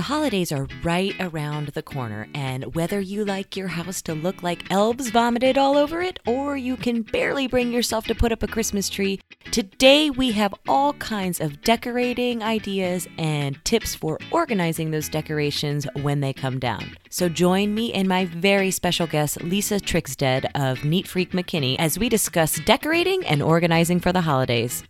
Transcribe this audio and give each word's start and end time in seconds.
The 0.00 0.04
holidays 0.04 0.50
are 0.50 0.66
right 0.82 1.14
around 1.20 1.68
the 1.68 1.82
corner, 1.82 2.26
and 2.32 2.74
whether 2.74 2.98
you 3.00 3.22
like 3.22 3.54
your 3.54 3.68
house 3.68 4.00
to 4.00 4.14
look 4.14 4.42
like 4.42 4.72
elves 4.72 5.10
vomited 5.10 5.58
all 5.58 5.76
over 5.76 6.00
it, 6.00 6.18
or 6.26 6.56
you 6.56 6.78
can 6.78 7.02
barely 7.02 7.46
bring 7.46 7.70
yourself 7.70 8.06
to 8.06 8.14
put 8.14 8.32
up 8.32 8.42
a 8.42 8.46
Christmas 8.46 8.88
tree, 8.88 9.20
today 9.50 10.08
we 10.08 10.32
have 10.32 10.54
all 10.66 10.94
kinds 10.94 11.38
of 11.38 11.60
decorating 11.60 12.42
ideas 12.42 13.08
and 13.18 13.62
tips 13.66 13.94
for 13.94 14.18
organizing 14.30 14.90
those 14.90 15.10
decorations 15.10 15.86
when 16.00 16.20
they 16.20 16.32
come 16.32 16.58
down. 16.58 16.96
So 17.10 17.28
join 17.28 17.74
me 17.74 17.92
and 17.92 18.08
my 18.08 18.24
very 18.24 18.70
special 18.70 19.06
guest, 19.06 19.42
Lisa 19.42 19.78
Trickstead 19.78 20.50
of 20.54 20.82
Neat 20.82 21.08
Freak 21.08 21.32
McKinney, 21.32 21.76
as 21.78 21.98
we 21.98 22.08
discuss 22.08 22.58
decorating 22.60 23.26
and 23.26 23.42
organizing 23.42 24.00
for 24.00 24.14
the 24.14 24.22
holidays. 24.22 24.82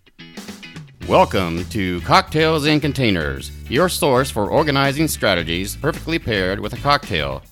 Welcome 1.10 1.64
to 1.70 2.00
Cocktails 2.02 2.66
in 2.66 2.78
Containers, 2.78 3.50
your 3.68 3.88
source 3.88 4.30
for 4.30 4.48
organizing 4.48 5.08
strategies 5.08 5.74
perfectly 5.74 6.20
paired 6.20 6.60
with 6.60 6.72
a 6.72 6.76
cocktail. 6.76 7.42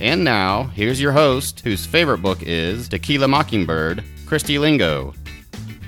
And 0.00 0.24
now, 0.24 0.64
here's 0.64 1.00
your 1.00 1.12
host, 1.12 1.60
whose 1.60 1.86
favorite 1.86 2.18
book 2.18 2.42
is 2.42 2.88
Tequila 2.88 3.28
Mockingbird, 3.28 4.02
Christy 4.26 4.58
Lingo. 4.58 5.14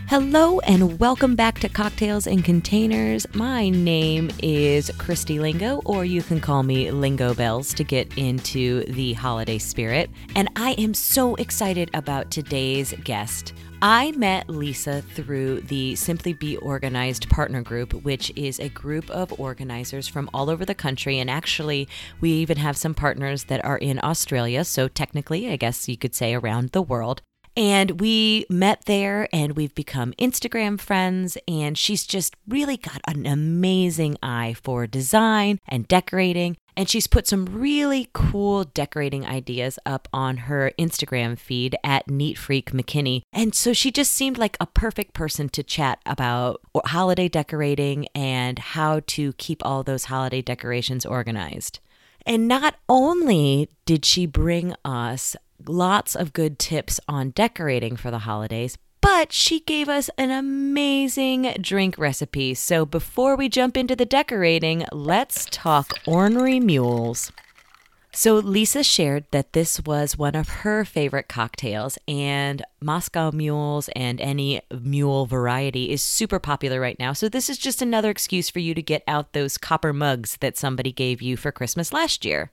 Hello 0.07 0.61
and 0.61 1.01
welcome 1.01 1.35
back 1.35 1.59
to 1.59 1.69
Cocktails 1.69 2.29
in 2.29 2.41
Containers. 2.41 3.27
My 3.35 3.69
name 3.69 4.31
is 4.41 4.89
Christy 4.97 5.41
Lingo, 5.41 5.83
or 5.85 6.05
you 6.05 6.23
can 6.23 6.41
call 6.41 6.63
me 6.63 6.93
Lingo 6.93 7.35
Bells 7.35 7.75
to 7.75 7.83
get 7.83 8.17
into 8.17 8.85
the 8.85 9.15
holiday 9.15 9.59
spirit. 9.59 10.09
And 10.37 10.49
I 10.55 10.71
am 10.79 10.95
so 10.95 11.35
excited 11.35 11.91
about 11.95 12.31
today's 12.31 12.95
guest. 13.03 13.55
I 13.81 14.11
met 14.17 14.51
Lisa 14.51 15.03
through 15.03 15.61
the 15.61 15.95
Simply 15.95 16.33
Be 16.33 16.57
Organized 16.57 17.31
Partner 17.31 17.63
Group, 17.63 17.93
which 17.93 18.33
is 18.35 18.59
a 18.59 18.69
group 18.69 19.09
of 19.09 19.39
organizers 19.39 20.09
from 20.09 20.29
all 20.35 20.51
over 20.51 20.65
the 20.65 20.75
country. 20.75 21.21
And 21.21 21.31
actually, 21.31 21.89
we 22.21 22.33
even 22.33 22.57
have 22.57 22.77
some 22.77 22.93
partners 22.93 23.45
that 23.45 23.65
are 23.65 23.79
in 23.79 24.01
Australia. 24.03 24.65
So, 24.65 24.89
technically, 24.89 25.49
I 25.49 25.55
guess 25.55 25.89
you 25.89 25.97
could 25.97 26.17
say 26.17 26.35
around 26.35 26.71
the 26.71 26.83
world. 26.83 27.23
And 27.57 28.01
we 28.01 28.47
met 28.51 28.85
there 28.87 29.29
and 29.33 29.57
we've 29.57 29.75
become 29.75 30.13
Instagram 30.19 30.81
friends. 30.81 31.39
And 31.47 31.79
she's 31.79 32.05
just 32.05 32.35
really 32.49 32.77
got 32.77 33.01
an 33.07 33.27
amazing 33.27 34.17
eye 34.23 34.57
for 34.61 34.89
design 34.89 35.61
and 35.69 35.87
decorating. 35.87 36.57
And 36.79 36.89
she's 36.89 37.09
put 37.09 37.27
some 37.27 37.45
really 37.47 38.09
cool 38.13 38.63
decorating 38.63 39.27
ideas 39.27 39.81
up 39.85 40.07
on 40.13 40.37
her 40.37 40.71
Instagram 40.79 41.37
feed 41.37 41.75
at 41.83 42.09
Neat 42.09 42.39
Freak 42.39 42.71
McKinney. 42.71 43.23
And 43.33 43.53
so 43.53 43.73
she 43.73 43.91
just 43.91 44.13
seemed 44.13 44.39
like 44.39 44.57
a 44.61 44.67
perfect 44.67 45.13
person 45.13 45.49
to 45.49 45.65
chat 45.65 45.99
about 46.07 46.61
holiday 46.87 47.27
decorating 47.27 48.07
and 48.15 48.61
how 48.61 49.01
to 49.09 49.33
keep 49.33 49.61
all 49.67 49.83
those 49.83 50.05
holiday 50.05 50.41
decorations 50.41 51.05
organized. 51.05 51.81
And 52.25 52.47
not 52.47 52.77
only 52.89 53.71
did 53.85 54.05
she 54.05 54.27
bring 54.27 54.73
us 54.85 55.35
lots 55.67 56.15
of 56.15 56.33
good 56.33 56.61
tips 56.61 57.01
on 57.09 57.31
decorating 57.31 57.97
for 57.97 58.13
the 58.13 58.21
holidays, 58.21 58.79
but 59.01 59.33
she 59.33 59.61
gave 59.61 59.89
us 59.89 60.11
an 60.19 60.31
amazing 60.31 61.55
drink 61.61 61.97
recipe. 61.99 62.55
So 62.55 62.85
before 62.85 63.37
we 63.37 63.49
jump 63.49 63.77
into 63.77 63.97
the 63.97 64.07
decorating, 64.07 64.85
let's 64.93 65.47
talk 65.51 65.93
ornery 66.07 66.61
mules. 66.61 67.33
So, 68.11 68.37
Lisa 68.37 68.83
shared 68.83 69.27
that 69.31 69.53
this 69.53 69.81
was 69.85 70.17
one 70.17 70.35
of 70.35 70.49
her 70.49 70.85
favorite 70.85 71.29
cocktails, 71.29 71.99
and 72.09 72.65
Moscow 72.81 73.31
mules 73.31 73.91
and 73.95 74.21
any 74.21 74.63
mule 74.73 75.27
variety 75.27 75.91
is 75.91 76.03
super 76.03 76.39
popular 76.39 76.81
right 76.81 76.99
now. 76.99 77.13
So, 77.13 77.29
this 77.29 77.51
is 77.51 77.59
just 77.59 77.83
another 77.83 78.11
excuse 78.11 78.49
for 78.49 78.61
you 78.61 78.75
to 78.75 78.83
get 78.83 79.05
out 79.07 79.35
those 79.35 79.59
copper 79.59 79.93
mugs 79.93 80.39
that 80.41 80.57
somebody 80.57 80.91
gave 80.91 81.21
you 81.21 81.37
for 81.37 81.53
Christmas 81.53 81.93
last 81.93 82.25
year. 82.25 82.51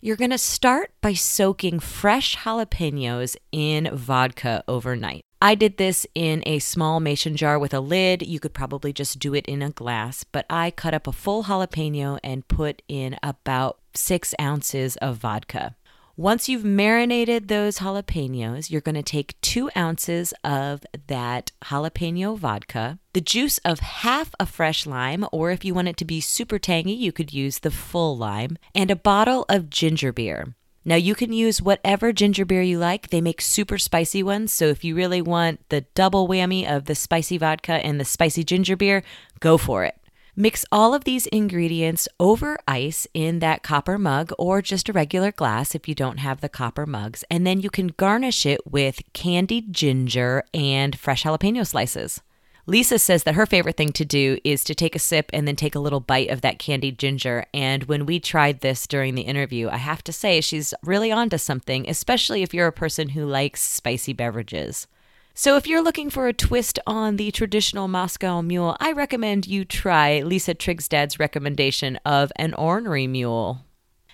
You're 0.00 0.16
going 0.16 0.30
to 0.30 0.38
start 0.38 0.90
by 1.00 1.14
soaking 1.14 1.80
fresh 1.80 2.36
jalapenos 2.36 3.36
in 3.50 3.96
vodka 3.96 4.62
overnight. 4.68 5.24
I 5.40 5.54
did 5.54 5.76
this 5.76 6.04
in 6.16 6.42
a 6.46 6.58
small 6.58 6.98
mason 6.98 7.36
jar 7.36 7.60
with 7.60 7.72
a 7.72 7.78
lid. 7.78 8.26
You 8.26 8.40
could 8.40 8.54
probably 8.54 8.92
just 8.92 9.20
do 9.20 9.34
it 9.34 9.46
in 9.46 9.62
a 9.62 9.70
glass, 9.70 10.24
but 10.24 10.44
I 10.50 10.72
cut 10.72 10.94
up 10.94 11.06
a 11.06 11.12
full 11.12 11.44
jalapeno 11.44 12.18
and 12.24 12.48
put 12.48 12.82
in 12.88 13.16
about 13.22 13.78
six 13.94 14.34
ounces 14.40 14.96
of 14.96 15.18
vodka. 15.18 15.76
Once 16.16 16.48
you've 16.48 16.64
marinated 16.64 17.46
those 17.46 17.78
jalapenos, 17.78 18.68
you're 18.68 18.80
going 18.80 18.96
to 18.96 19.02
take 19.04 19.40
two 19.40 19.70
ounces 19.76 20.34
of 20.42 20.82
that 21.06 21.52
jalapeno 21.66 22.36
vodka, 22.36 22.98
the 23.12 23.20
juice 23.20 23.58
of 23.58 23.78
half 23.78 24.34
a 24.40 24.46
fresh 24.46 24.84
lime, 24.84 25.24
or 25.30 25.52
if 25.52 25.64
you 25.64 25.72
want 25.72 25.86
it 25.86 25.96
to 25.96 26.04
be 26.04 26.20
super 26.20 26.58
tangy, 26.58 26.92
you 26.92 27.12
could 27.12 27.32
use 27.32 27.60
the 27.60 27.70
full 27.70 28.16
lime, 28.16 28.58
and 28.74 28.90
a 28.90 28.96
bottle 28.96 29.46
of 29.48 29.70
ginger 29.70 30.12
beer. 30.12 30.56
Now, 30.88 30.94
you 30.94 31.14
can 31.14 31.34
use 31.34 31.60
whatever 31.60 32.14
ginger 32.14 32.46
beer 32.46 32.62
you 32.62 32.78
like. 32.78 33.10
They 33.10 33.20
make 33.20 33.42
super 33.42 33.76
spicy 33.76 34.22
ones. 34.22 34.54
So, 34.54 34.68
if 34.68 34.82
you 34.82 34.94
really 34.94 35.20
want 35.20 35.60
the 35.68 35.82
double 35.94 36.26
whammy 36.26 36.66
of 36.66 36.86
the 36.86 36.94
spicy 36.94 37.36
vodka 37.36 37.74
and 37.74 38.00
the 38.00 38.06
spicy 38.06 38.42
ginger 38.42 38.74
beer, 38.74 39.02
go 39.38 39.58
for 39.58 39.84
it. 39.84 39.96
Mix 40.34 40.64
all 40.72 40.94
of 40.94 41.04
these 41.04 41.26
ingredients 41.26 42.08
over 42.18 42.56
ice 42.66 43.06
in 43.12 43.40
that 43.40 43.62
copper 43.62 43.98
mug 43.98 44.32
or 44.38 44.62
just 44.62 44.88
a 44.88 44.94
regular 44.94 45.30
glass 45.30 45.74
if 45.74 45.88
you 45.88 45.94
don't 45.94 46.20
have 46.20 46.40
the 46.40 46.48
copper 46.48 46.86
mugs. 46.86 47.22
And 47.30 47.46
then 47.46 47.60
you 47.60 47.68
can 47.68 47.88
garnish 47.88 48.46
it 48.46 48.66
with 48.66 49.02
candied 49.12 49.74
ginger 49.74 50.42
and 50.54 50.98
fresh 50.98 51.24
jalapeno 51.24 51.66
slices. 51.66 52.22
Lisa 52.68 52.98
says 52.98 53.22
that 53.22 53.34
her 53.34 53.46
favorite 53.46 53.78
thing 53.78 53.92
to 53.92 54.04
do 54.04 54.36
is 54.44 54.62
to 54.62 54.74
take 54.74 54.94
a 54.94 54.98
sip 54.98 55.30
and 55.32 55.48
then 55.48 55.56
take 55.56 55.74
a 55.74 55.78
little 55.78 56.00
bite 56.00 56.28
of 56.28 56.42
that 56.42 56.58
candied 56.58 56.98
ginger. 56.98 57.46
And 57.54 57.84
when 57.84 58.04
we 58.04 58.20
tried 58.20 58.60
this 58.60 58.86
during 58.86 59.14
the 59.14 59.22
interview, 59.22 59.70
I 59.70 59.78
have 59.78 60.04
to 60.04 60.12
say 60.12 60.42
she's 60.42 60.74
really 60.82 61.10
onto 61.10 61.38
something, 61.38 61.88
especially 61.88 62.42
if 62.42 62.52
you're 62.52 62.66
a 62.66 62.72
person 62.72 63.08
who 63.08 63.24
likes 63.24 63.62
spicy 63.62 64.12
beverages. 64.12 64.86
So, 65.32 65.56
if 65.56 65.66
you're 65.66 65.82
looking 65.82 66.10
for 66.10 66.28
a 66.28 66.34
twist 66.34 66.78
on 66.86 67.16
the 67.16 67.30
traditional 67.30 67.88
Moscow 67.88 68.42
mule, 68.42 68.76
I 68.80 68.92
recommend 68.92 69.46
you 69.46 69.64
try 69.64 70.20
Lisa 70.20 70.54
Trigstad's 70.54 71.18
recommendation 71.18 71.98
of 72.04 72.30
an 72.36 72.52
ornery 72.52 73.06
mule. 73.06 73.64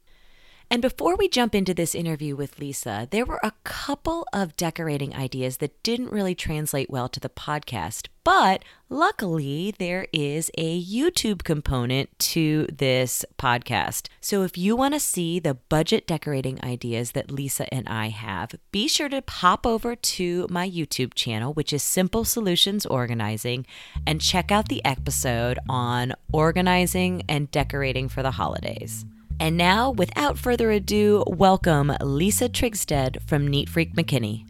And 0.71 0.83
before 0.83 1.17
we 1.17 1.29
jump 1.29 1.55
into 1.55 1.73
this 1.73 1.95
interview 1.95 2.37
with 2.37 2.59
Lisa, 2.59 3.09
there 3.11 3.25
were 3.25 3.41
a 3.43 3.55
couple 3.65 4.29
of 4.35 4.55
decorating 4.55 5.17
ideas 5.17 5.59
that 5.59 5.83
didn't 5.83 6.13
really 6.13 6.35
translate 6.35 6.91
well 6.91 7.09
to 7.09 7.21
the 7.21 7.31
podcast. 7.31 8.09
But 8.23 8.63
luckily, 8.91 9.75
there 9.79 10.09
is 10.13 10.51
a 10.59 10.79
YouTube 10.79 11.43
component 11.43 12.11
to 12.19 12.67
this 12.71 13.25
podcast. 13.39 14.09
So 14.21 14.43
if 14.43 14.59
you 14.59 14.77
want 14.77 14.93
to 14.93 15.01
see 15.01 15.39
the 15.39 15.55
budget 15.55 16.07
decorating 16.07 16.63
ideas 16.63 17.13
that 17.13 17.31
Lisa 17.31 17.73
and 17.73 17.89
I 17.89 18.11
have, 18.11 18.55
be 18.71 18.89
sure 18.89 19.09
to 19.09 19.23
pop 19.23 19.67
over 19.67 19.97
to 19.97 20.47
my 20.51 20.69
YouTube 20.69 21.15
channel, 21.15 21.55
which 21.55 21.73
is 21.73 21.83
Simple 21.83 22.27
Solutions 22.27 22.85
Organizing, 22.85 23.65
and 24.07 24.21
check 24.21 24.53
out 24.53 24.69
the 24.69 24.85
episode 24.85 25.59
on 25.67 26.13
organizing 26.31 27.23
and 27.27 27.51
decorating 27.51 28.11
for 28.11 28.23
the 28.23 28.33
holidays. 28.33 29.07
And 29.41 29.57
now, 29.57 29.93
without 29.93 30.37
further 30.37 30.73
ado, 30.73 31.23
welcome 31.29 31.93
Lisa 32.01 32.49
Trigstead 32.49 33.23
from 33.29 33.47
Neat 33.47 33.69
Freak 33.69 33.95
McKinney. 33.95 34.45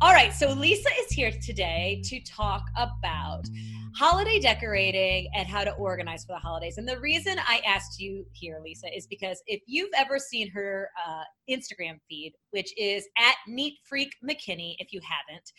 All 0.00 0.12
right, 0.12 0.34
so 0.34 0.52
Lisa 0.52 0.88
is 1.00 1.12
here 1.12 1.30
today 1.30 2.02
to 2.06 2.20
talk 2.24 2.64
about 2.76 3.46
holiday 3.94 4.40
decorating 4.40 5.30
and 5.34 5.46
how 5.48 5.62
to 5.62 5.70
organize 5.74 6.24
for 6.24 6.32
the 6.32 6.40
holidays. 6.40 6.76
And 6.76 6.88
the 6.88 6.98
reason 6.98 7.38
I 7.38 7.62
asked 7.64 8.00
you 8.00 8.26
here, 8.32 8.60
Lisa, 8.62 8.94
is 8.94 9.06
because 9.06 9.40
if 9.46 9.62
you've 9.66 9.92
ever 9.96 10.18
seen 10.18 10.50
her 10.50 10.90
uh, 11.06 11.22
Instagram 11.48 12.00
feed, 12.08 12.34
which 12.50 12.76
is 12.76 13.06
at 13.16 13.36
Neat 13.46 13.74
Freak 13.84 14.12
McKinney, 14.28 14.74
if 14.80 14.92
you 14.92 15.00
haven't, 15.00 15.52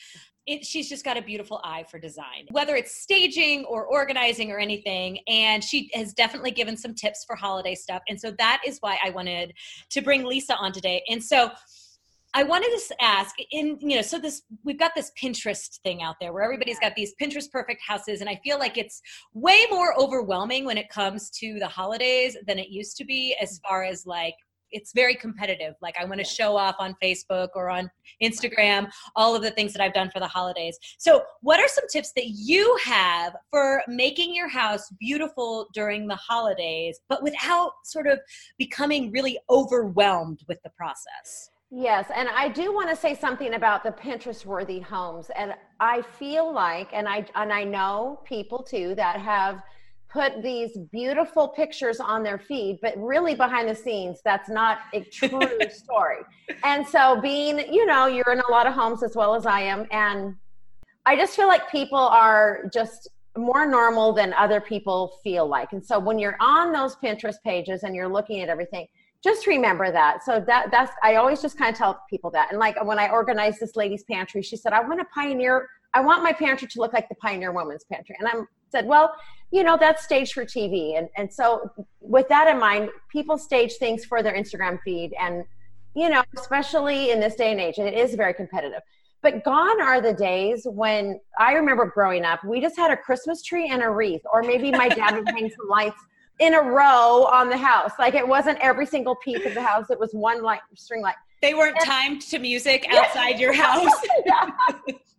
it, 0.48 0.66
she's 0.66 0.88
just 0.88 1.04
got 1.04 1.18
a 1.18 1.22
beautiful 1.22 1.60
eye 1.64 1.86
for 1.92 2.00
design, 2.00 2.48
whether 2.52 2.76
it's 2.76 3.02
staging 3.02 3.66
or 3.66 3.86
organizing 3.86 4.50
or 4.52 4.60
anything. 4.60 5.20
And 5.28 5.62
she 5.64 5.90
has 5.94 6.14
definitely 6.14 6.52
given 6.52 6.78
some 6.78 6.96
tips 6.96 7.26
for 7.28 7.36
holiday 7.36 7.76
stuff. 7.76 8.02
And 8.08 8.20
so 8.20 8.32
that 8.40 8.62
is 8.66 8.78
why 8.80 8.98
I 9.04 9.10
wanted 9.10 9.54
to 9.90 10.02
bring 10.02 10.24
Lisa 10.24 10.56
on 10.56 10.72
today. 10.72 11.04
And 11.10 11.22
so 11.22 11.52
I 12.34 12.44
wanted 12.44 12.70
to 12.78 13.04
ask 13.04 13.36
in, 13.52 13.78
you 13.82 13.96
know, 13.96 14.02
so 14.02 14.20
this, 14.20 14.44
we've 14.64 14.80
got 14.80 14.92
this 14.96 15.12
Pinterest 15.22 15.80
thing 15.82 16.02
out 16.02 16.16
there 16.22 16.32
where 16.32 16.44
everybody's 16.44 16.80
got 16.80 16.96
these 16.96 17.14
Pinterest 17.22 17.50
perfect 17.52 17.82
houses. 17.86 18.22
And 18.22 18.30
I 18.30 18.40
feel 18.44 18.60
like 18.60 18.78
it's 18.78 19.02
way 19.34 19.60
more 19.70 20.00
overwhelming 20.00 20.64
when 20.64 20.78
it 20.78 20.90
comes 20.90 21.30
to 21.40 21.58
the 21.60 21.68
holidays 21.68 22.38
than 22.46 22.60
it 22.60 22.70
used 22.70 22.96
to 22.98 23.06
be 23.06 23.36
as 23.42 23.60
far 23.68 23.84
as 23.84 24.06
like 24.06 24.36
it's 24.72 24.94
very 24.94 25.16
competitive. 25.16 25.76
Like 25.82 25.96
I 26.00 26.06
want 26.06 26.20
to 26.20 26.26
show 26.26 26.58
off 26.58 26.76
on 26.80 26.96
Facebook 27.02 27.50
or 27.56 27.70
on 27.70 27.90
Instagram 28.22 28.90
all 29.16 29.36
of 29.36 29.42
the 29.42 29.52
things 29.52 29.74
that 29.74 29.82
I've 29.82 29.94
done 29.94 30.10
for 30.10 30.20
the 30.20 30.28
holidays. 30.28 30.78
So, 30.98 31.24
what 31.42 31.60
are 31.60 31.68
some 31.68 31.88
tips 31.92 32.12
that 32.16 32.28
you 32.28 32.78
have 32.84 33.36
for 33.50 33.82
making 33.88 34.34
your 34.34 34.48
house 34.48 34.90
beautiful 35.00 35.68
during 35.74 36.08
the 36.08 36.16
holidays, 36.16 37.00
but 37.10 37.24
without 37.24 37.72
sort 37.84 38.08
of 38.08 38.20
becoming 38.58 39.12
really 39.12 39.38
overwhelmed 39.50 40.44
with 40.48 40.62
the 40.64 40.70
process? 40.72 41.52
Yes, 41.70 42.10
and 42.16 42.30
I 42.30 42.48
do 42.48 42.74
want 42.74 42.90
to 42.90 42.96
say 42.96 43.14
something 43.14 43.56
about 43.56 43.84
the 43.84 43.92
Pinterest 43.92 44.46
worthy 44.46 44.80
homes. 44.80 45.30
And 45.36 45.54
I 45.82 46.02
feel 46.02 46.52
like 46.52 46.90
and 46.94 47.08
I 47.10 47.26
and 47.36 47.52
I 47.52 47.66
know 47.66 48.22
people 48.24 48.64
too 48.64 48.96
that 48.96 49.20
have 49.20 49.62
put 50.10 50.42
these 50.42 50.78
beautiful 50.92 51.50
pictures 51.50 52.00
on 52.00 52.24
their 52.24 52.38
feed, 52.38 52.80
but 52.82 52.94
really 52.98 53.36
behind 53.36 53.68
the 53.70 53.76
scenes, 53.76 54.20
that's 54.24 54.50
not 54.50 54.80
a 54.94 55.02
true 55.02 55.42
story. 55.70 56.20
And 56.64 56.88
so, 56.88 57.20
being, 57.22 57.72
you 57.74 57.86
know, 57.86 58.08
you're 58.08 58.32
in 58.32 58.40
a 58.40 58.52
lot 58.52 58.68
of 58.68 58.74
homes 58.74 59.04
as 59.04 59.16
well 59.16 59.36
as 59.36 59.46
I 59.46 59.62
am, 59.62 59.86
and 59.92 60.36
I 61.06 61.16
just 61.16 61.36
feel 61.36 61.48
like 61.48 61.70
people 61.70 62.00
are 62.00 62.64
just 62.74 63.10
more 63.38 63.68
normal 63.68 64.14
than 64.14 64.34
other 64.34 64.60
people 64.60 65.20
feel 65.24 65.48
like. 65.48 65.74
And 65.74 65.86
so, 65.86 66.00
when 66.00 66.18
you're 66.18 66.38
on 66.40 66.72
those 66.72 66.96
Pinterest 66.96 67.42
pages 67.44 67.84
and 67.84 67.94
you're 67.96 68.08
looking 68.08 68.42
at 68.42 68.50
everything, 68.50 68.88
just 69.24 69.48
remember 69.48 69.92
that. 69.92 70.24
So 70.24 70.44
that 70.48 70.72
that's 70.72 70.92
I 71.04 71.16
always 71.16 71.42
just 71.42 71.58
kind 71.58 71.72
of 71.72 71.78
tell 71.78 72.02
people 72.10 72.32
that. 72.32 72.50
And 72.52 72.60
like 72.60 72.84
when 72.86 73.00
I 73.00 73.10
organized 73.10 73.60
this 73.60 73.76
lady's 73.76 74.04
pantry, 74.04 74.42
she 74.42 74.56
said, 74.56 74.74
"I 74.74 74.82
want 74.82 75.00
to 75.00 75.06
pioneer. 75.14 75.68
I 75.94 76.02
want 76.02 76.24
my 76.24 76.34
pantry 76.34 76.68
to 76.68 76.80
look 76.80 76.94
like 76.94 77.10
the 77.10 77.16
Pioneer 77.16 77.52
Woman's 77.52 77.86
Pantry." 77.86 78.16
And 78.20 78.28
I'm 78.28 78.48
said, 78.70 78.86
well, 78.86 79.14
you 79.52 79.64
know, 79.64 79.78
that's 79.80 80.04
staged 80.04 80.34
for 80.34 80.46
TV. 80.46 80.98
And, 80.98 81.10
and 81.16 81.32
so, 81.32 81.72
with 82.02 82.28
that 82.30 82.48
in 82.48 82.60
mind, 82.60 82.90
people 83.10 83.38
stage 83.38 83.74
things 83.76 84.06
for 84.06 84.22
their 84.22 84.34
Instagram 84.34 84.80
feed. 84.84 85.14
And, 85.20 85.44
you 85.96 86.10
know, 86.10 86.24
especially 86.38 87.12
in 87.12 87.20
this 87.20 87.36
day 87.36 87.52
and 87.52 87.60
age, 87.60 87.78
and 87.78 87.88
it 87.88 87.94
is 87.94 88.16
very 88.16 88.34
competitive. 88.34 88.82
But 89.24 89.44
gone 89.44 89.82
are 89.82 90.00
the 90.00 90.14
days 90.14 90.68
when 90.70 91.20
I 91.40 91.54
remember 91.54 91.86
growing 91.86 92.24
up, 92.24 92.44
we 92.44 92.62
just 92.62 92.78
had 92.78 92.92
a 92.92 92.98
Christmas 92.98 93.42
tree 93.42 93.70
and 93.70 93.82
a 93.82 93.90
wreath, 93.90 94.22
or 94.32 94.44
maybe 94.44 94.72
my 94.72 94.90
dad 94.90 95.16
would 95.16 95.28
hang 95.28 95.50
some 95.50 95.68
lights 95.68 96.00
in 96.40 96.54
a 96.54 96.62
row 96.62 97.26
on 97.32 97.50
the 97.50 97.58
house. 97.58 97.92
Like 97.98 98.14
it 98.14 98.28
wasn't 98.28 98.60
every 98.60 98.86
single 98.86 99.16
piece 99.16 99.44
of 99.46 99.56
the 99.56 99.62
house, 99.62 99.90
it 99.90 100.00
was 100.00 100.12
one 100.14 100.44
light 100.44 100.60
string 100.76 101.02
light. 101.02 101.16
They 101.42 101.56
weren't 101.56 101.78
and, 101.78 101.86
timed 101.86 102.22
to 102.24 102.38
music 102.38 102.86
outside 102.92 103.40
your 103.40 103.54
house. 103.64 103.92
yeah. 104.26 104.50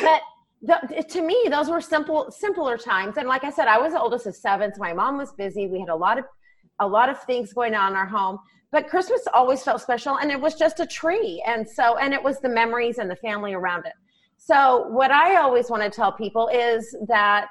But 0.00 0.22
the, 0.62 1.04
to 1.10 1.22
me 1.22 1.46
those 1.50 1.68
were 1.68 1.80
simple 1.80 2.30
simpler 2.30 2.78
times. 2.78 3.16
And 3.16 3.28
like 3.28 3.44
i 3.44 3.50
said 3.50 3.68
i 3.68 3.78
was 3.78 3.92
the 3.92 4.00
oldest 4.00 4.26
of 4.26 4.36
seven 4.36 4.72
so 4.72 4.80
my 4.80 4.92
mom 4.92 5.18
was 5.18 5.32
busy. 5.32 5.66
We 5.66 5.80
had 5.80 5.88
a 5.88 5.96
lot 5.96 6.18
of 6.18 6.24
a 6.80 6.86
lot 6.86 7.08
of 7.08 7.22
things 7.24 7.52
going 7.52 7.74
on 7.74 7.92
in 7.92 7.96
our 7.96 8.06
home. 8.06 8.38
But 8.70 8.88
christmas 8.88 9.26
always 9.34 9.62
felt 9.62 9.82
special 9.82 10.18
and 10.18 10.30
it 10.30 10.40
was 10.40 10.54
just 10.54 10.80
a 10.80 10.86
tree. 10.86 11.42
And 11.46 11.68
so 11.68 11.96
and 11.98 12.14
it 12.14 12.22
was 12.22 12.40
the 12.40 12.48
memories 12.48 12.98
and 12.98 13.10
the 13.10 13.16
family 13.16 13.54
around 13.54 13.86
it. 13.86 13.92
So 14.36 14.86
what 14.88 15.10
i 15.10 15.36
always 15.36 15.68
want 15.68 15.82
to 15.82 15.90
tell 15.90 16.12
people 16.12 16.48
is 16.48 16.96
that 17.08 17.50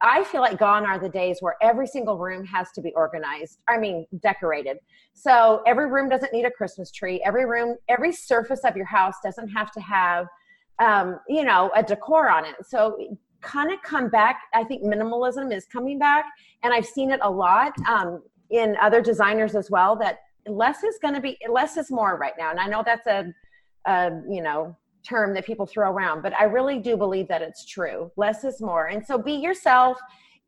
i 0.00 0.24
feel 0.24 0.40
like 0.40 0.58
gone 0.58 0.86
are 0.86 0.98
the 0.98 1.08
days 1.10 1.38
where 1.40 1.56
every 1.60 1.86
single 1.86 2.16
room 2.16 2.44
has 2.46 2.70
to 2.72 2.80
be 2.80 2.92
organized 2.94 3.58
i 3.68 3.76
mean 3.76 4.06
decorated. 4.20 4.78
So 5.12 5.62
every 5.66 5.90
room 5.90 6.08
doesn't 6.08 6.32
need 6.32 6.46
a 6.46 6.50
christmas 6.50 6.90
tree. 6.90 7.22
Every 7.22 7.44
room 7.44 7.76
every 7.90 8.12
surface 8.12 8.60
of 8.64 8.76
your 8.76 8.86
house 8.86 9.16
doesn't 9.22 9.48
have 9.48 9.70
to 9.72 9.80
have 9.80 10.26
um, 10.78 11.20
you 11.28 11.44
know, 11.44 11.70
a 11.74 11.82
decor 11.82 12.28
on 12.28 12.44
it. 12.44 12.54
So 12.66 12.98
kind 13.40 13.72
of 13.72 13.80
come 13.82 14.08
back. 14.08 14.42
I 14.54 14.64
think 14.64 14.82
minimalism 14.82 15.54
is 15.54 15.66
coming 15.66 15.98
back, 15.98 16.26
and 16.62 16.72
I've 16.72 16.86
seen 16.86 17.10
it 17.10 17.20
a 17.22 17.30
lot 17.30 17.72
um, 17.88 18.22
in 18.50 18.76
other 18.80 19.00
designers 19.00 19.54
as 19.54 19.70
well. 19.70 19.96
That 19.96 20.20
less 20.46 20.82
is 20.82 20.98
going 21.00 21.14
to 21.14 21.20
be 21.20 21.38
less 21.48 21.76
is 21.76 21.90
more 21.90 22.16
right 22.16 22.34
now, 22.38 22.50
and 22.50 22.60
I 22.60 22.66
know 22.66 22.82
that's 22.84 23.06
a, 23.06 23.32
a 23.86 24.10
you 24.28 24.42
know 24.42 24.76
term 25.06 25.34
that 25.34 25.46
people 25.46 25.66
throw 25.66 25.90
around, 25.90 26.22
but 26.22 26.32
I 26.38 26.44
really 26.44 26.80
do 26.80 26.96
believe 26.96 27.28
that 27.28 27.40
it's 27.40 27.64
true. 27.64 28.10
Less 28.16 28.44
is 28.44 28.60
more, 28.60 28.86
and 28.86 29.04
so 29.04 29.18
be 29.18 29.32
yourself. 29.32 29.98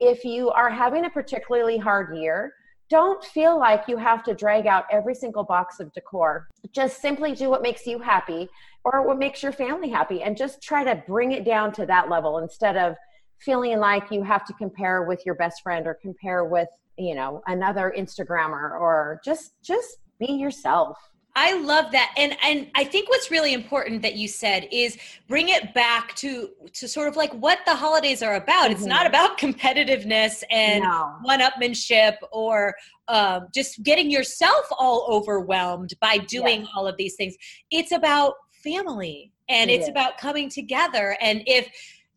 If 0.00 0.24
you 0.24 0.50
are 0.50 0.70
having 0.70 1.06
a 1.06 1.10
particularly 1.10 1.78
hard 1.78 2.16
year, 2.16 2.52
don't 2.90 3.22
feel 3.22 3.58
like 3.58 3.84
you 3.86 3.96
have 3.96 4.22
to 4.24 4.34
drag 4.34 4.66
out 4.66 4.84
every 4.90 5.14
single 5.14 5.44
box 5.44 5.80
of 5.80 5.92
decor. 5.92 6.48
Just 6.72 7.00
simply 7.00 7.34
do 7.34 7.50
what 7.50 7.62
makes 7.62 7.86
you 7.86 7.98
happy 7.98 8.48
or 8.84 9.06
what 9.06 9.18
makes 9.18 9.42
your 9.42 9.52
family 9.52 9.90
happy 9.90 10.22
and 10.22 10.36
just 10.36 10.62
try 10.62 10.84
to 10.84 11.02
bring 11.06 11.32
it 11.32 11.44
down 11.44 11.72
to 11.72 11.86
that 11.86 12.08
level 12.08 12.38
instead 12.38 12.76
of 12.76 12.96
feeling 13.40 13.78
like 13.78 14.10
you 14.10 14.22
have 14.22 14.44
to 14.46 14.52
compare 14.54 15.04
with 15.04 15.24
your 15.26 15.34
best 15.34 15.62
friend 15.62 15.86
or 15.86 15.98
compare 16.00 16.44
with, 16.44 16.68
you 16.96 17.14
know, 17.14 17.42
another 17.46 17.92
Instagrammer 17.96 18.72
or 18.80 19.20
just 19.24 19.52
just 19.62 19.98
be 20.18 20.32
yourself. 20.32 20.96
I 21.40 21.52
love 21.60 21.92
that. 21.92 22.12
And 22.16 22.36
and 22.42 22.68
I 22.74 22.82
think 22.82 23.08
what's 23.08 23.30
really 23.30 23.52
important 23.52 24.02
that 24.02 24.16
you 24.16 24.26
said 24.26 24.66
is 24.72 24.98
bring 25.28 25.50
it 25.50 25.72
back 25.72 26.16
to 26.16 26.50
to 26.72 26.88
sort 26.88 27.06
of 27.06 27.14
like 27.14 27.32
what 27.34 27.60
the 27.64 27.76
holidays 27.76 28.24
are 28.24 28.34
about. 28.34 28.64
Mm-hmm. 28.64 28.72
It's 28.72 28.84
not 28.84 29.06
mm-hmm. 29.06 29.14
about 29.14 29.38
competitiveness 29.38 30.42
and 30.50 30.82
no. 30.82 31.14
one-upmanship 31.22 32.14
or 32.32 32.74
um, 33.06 33.46
just 33.54 33.84
getting 33.84 34.10
yourself 34.10 34.66
all 34.80 35.06
overwhelmed 35.08 35.94
by 36.00 36.18
doing 36.18 36.62
yeah. 36.62 36.66
all 36.74 36.88
of 36.88 36.96
these 36.96 37.14
things. 37.14 37.36
It's 37.70 37.92
about 37.92 38.34
family 38.64 39.30
and 39.48 39.70
it's 39.70 39.88
about 39.88 40.18
coming 40.18 40.48
together. 40.50 41.16
And 41.20 41.42
if 41.46 41.68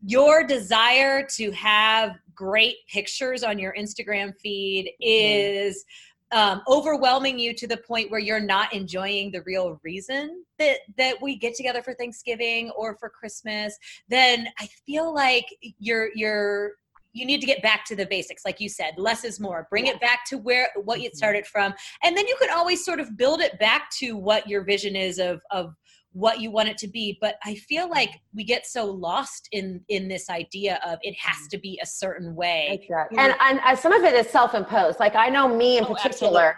your 0.04 0.44
desire 0.44 1.24
to 1.36 1.52
have 1.52 2.18
great 2.34 2.78
pictures 2.92 3.44
on 3.44 3.60
your 3.60 3.76
Instagram 3.78 4.34
feed 4.42 4.88
mm-hmm. 4.88 4.98
is 5.00 5.86
um, 6.32 6.62
overwhelming 6.68 7.38
you 7.38 7.54
to 7.54 7.68
the 7.68 7.78
point 7.78 8.10
where 8.10 8.20
you're 8.20 8.40
not 8.40 8.74
enjoying 8.74 9.32
the 9.32 9.42
real 9.44 9.80
reason 9.84 10.44
that 10.60 10.80
that 10.98 11.22
we 11.22 11.36
get 11.38 11.56
together 11.56 11.82
for 11.82 11.94
Thanksgiving 11.94 12.70
or 12.72 12.98
for 13.00 13.10
Christmas, 13.10 13.78
then 14.10 14.48
I 14.60 14.68
feel 14.86 15.14
like 15.14 15.46
you're 15.80 16.10
you're 16.16 16.74
you 17.14 17.26
need 17.26 17.42
to 17.42 17.48
get 17.48 17.62
back 17.62 17.84
to 17.86 17.96
the 17.96 18.06
basics 18.06 18.46
like 18.46 18.62
you 18.62 18.70
said 18.70 18.94
less 18.98 19.24
is 19.26 19.40
more 19.40 19.68
bring 19.70 19.88
yeah. 19.88 19.94
it 19.94 20.00
back 20.00 20.24
to 20.26 20.38
where 20.38 20.70
what 20.84 21.02
you 21.02 21.10
mm-hmm. 21.10 21.18
started 21.18 21.46
from 21.46 21.74
and 22.04 22.16
then 22.16 22.26
you 22.28 22.38
can 22.40 22.50
always 22.52 22.86
sort 22.86 23.00
of 23.00 23.18
build 23.18 23.42
it 23.42 23.60
back 23.60 23.90
to 23.92 24.16
what 24.16 24.48
your 24.48 24.64
vision 24.64 24.96
is 24.96 25.20
of 25.20 25.42
of 25.52 25.76
what 26.14 26.42
you 26.42 26.52
want 26.52 26.68
it 26.68 26.78
to 26.78 26.88
be 26.88 27.18
but 27.22 27.36
i 27.46 27.56
feel 27.56 27.90
like 27.90 28.20
we 28.34 28.44
get 28.44 28.66
so 28.66 28.86
lost 28.86 29.48
in 29.52 29.82
in 29.88 30.08
this 30.08 30.30
idea 30.30 30.80
of 30.86 31.00
it 31.04 31.16
has 31.18 31.48
to 31.48 31.58
be 31.58 31.80
a 31.82 31.86
certain 31.86 32.36
way. 32.36 32.80
Exactly. 32.82 33.18
and, 33.18 33.34
and, 33.40 33.62
and 33.66 33.80
some 33.80 33.94
of 33.94 34.04
it 34.04 34.14
is 34.14 34.30
self-imposed. 34.30 35.00
Like 35.00 35.16
i 35.16 35.30
know 35.30 35.48
me 35.48 35.78
in 35.78 35.86
oh, 35.86 35.94
particular. 35.94 36.58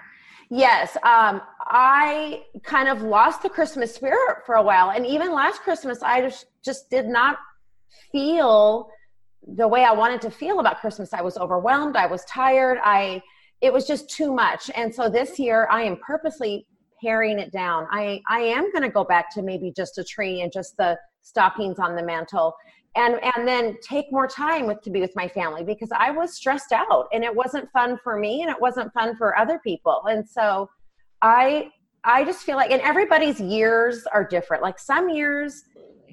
absolutely. 0.50 0.60
yes 0.60 0.98
um, 1.04 1.42
i 1.68 2.44
kind 2.64 2.90
of 2.90 3.04
lost 3.04 3.44
the 3.44 3.50
christmas 3.50 3.94
spirit 3.94 4.38
for 4.46 4.56
a 4.56 4.62
while 4.62 4.90
and 4.90 5.06
even 5.06 5.32
last 5.32 5.62
christmas 5.62 6.02
i 6.02 6.20
just 6.22 6.48
just 6.66 6.90
did 6.90 7.06
not 7.06 7.38
feel 8.12 8.90
the 9.56 9.68
way 9.68 9.84
i 9.84 9.92
wanted 9.92 10.22
to 10.22 10.32
feel 10.32 10.60
about 10.60 10.80
christmas. 10.82 11.14
I 11.14 11.22
was 11.22 11.38
overwhelmed 11.38 11.96
i 11.96 12.08
was 12.08 12.26
tired 12.26 12.80
i 12.84 13.22
it 13.62 13.72
was 13.72 13.88
just 13.88 14.10
too 14.10 14.34
much. 14.34 14.70
And 14.76 14.94
so 14.94 15.08
this 15.10 15.40
year 15.40 15.68
i 15.72 15.84
am 15.84 15.98
purposely 15.98 16.66
paring 17.04 17.40
it 17.40 17.52
down. 17.52 17.88
I, 17.92 18.22
I 18.30 18.40
am 18.40 18.72
going 18.72 18.84
to 18.84 18.90
go 18.90 19.04
back 19.04 19.30
to 19.36 19.42
maybe 19.42 19.72
just 19.76 19.98
a 19.98 20.04
tree 20.04 20.42
and 20.42 20.52
just 20.52 20.78
the 20.78 20.98
stockings 21.22 21.80
on 21.80 21.96
the 21.96 22.04
mantle 22.04 22.56
and 22.96 23.20
and 23.36 23.48
then 23.48 23.78
take 23.82 24.12
more 24.12 24.28
time 24.28 24.68
with 24.68 24.82
to 24.82 24.90
be 24.90 25.02
with 25.02 25.16
my 25.16 25.28
family 25.28 25.64
because 25.64 25.90
I 25.96 26.12
was 26.12 26.36
stressed 26.36 26.72
out 26.72 27.08
and 27.12 27.24
it 27.24 27.34
wasn't 27.34 27.72
fun 27.72 27.98
for 28.04 28.18
me 28.18 28.42
and 28.42 28.52
it 28.52 28.60
wasn't 28.60 28.94
fun 28.94 29.16
for 29.18 29.38
other 29.38 29.60
people. 29.64 30.04
And 30.06 30.28
so 30.28 30.70
I 31.22 31.70
I 32.04 32.24
just 32.24 32.44
feel 32.44 32.56
like 32.56 32.72
and 32.72 32.82
everybody's 32.82 33.40
years 33.40 34.06
are 34.14 34.24
different. 34.24 34.62
Like 34.62 34.80
some 34.80 35.10
years 35.10 35.64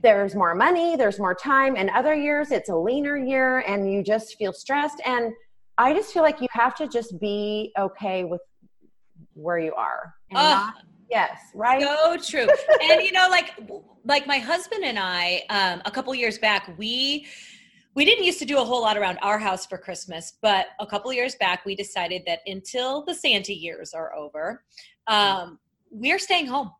there's 0.02 0.34
more 0.34 0.54
money, 0.54 0.96
there's 0.96 1.18
more 1.18 1.34
time, 1.34 1.76
and 1.76 1.90
other 1.90 2.14
years 2.14 2.50
it's 2.50 2.70
a 2.70 2.76
leaner 2.76 3.16
year 3.16 3.58
and 3.60 3.92
you 3.92 4.02
just 4.02 4.36
feel 4.36 4.52
stressed. 4.52 5.02
And 5.04 5.32
I 5.76 5.92
just 5.92 6.12
feel 6.12 6.22
like 6.22 6.40
you 6.40 6.48
have 6.50 6.74
to 6.76 6.88
just 6.88 7.18
be 7.20 7.72
okay 7.78 8.24
with 8.24 8.40
where 9.40 9.58
you 9.58 9.74
are. 9.74 10.14
And 10.30 10.38
oh, 10.38 10.42
not, 10.42 10.74
yes, 11.10 11.38
right. 11.54 11.82
So 11.82 12.16
true. 12.16 12.48
and 12.82 13.02
you 13.02 13.12
know, 13.12 13.28
like 13.30 13.52
like 14.04 14.26
my 14.26 14.38
husband 14.38 14.84
and 14.84 14.98
I, 14.98 15.42
um, 15.50 15.82
a 15.84 15.90
couple 15.90 16.14
years 16.14 16.38
back, 16.38 16.72
we 16.78 17.26
we 17.94 18.04
didn't 18.04 18.24
used 18.24 18.38
to 18.38 18.44
do 18.44 18.58
a 18.58 18.64
whole 18.64 18.82
lot 18.82 18.96
around 18.96 19.18
our 19.20 19.38
house 19.38 19.66
for 19.66 19.76
Christmas, 19.76 20.34
but 20.40 20.68
a 20.78 20.86
couple 20.86 21.12
years 21.12 21.34
back, 21.36 21.64
we 21.64 21.74
decided 21.74 22.22
that 22.26 22.40
until 22.46 23.04
the 23.04 23.14
Santa 23.14 23.52
years 23.52 23.92
are 23.92 24.14
over, 24.14 24.62
um, 25.08 25.58
we're 25.90 26.18
staying 26.18 26.46
home 26.46 26.70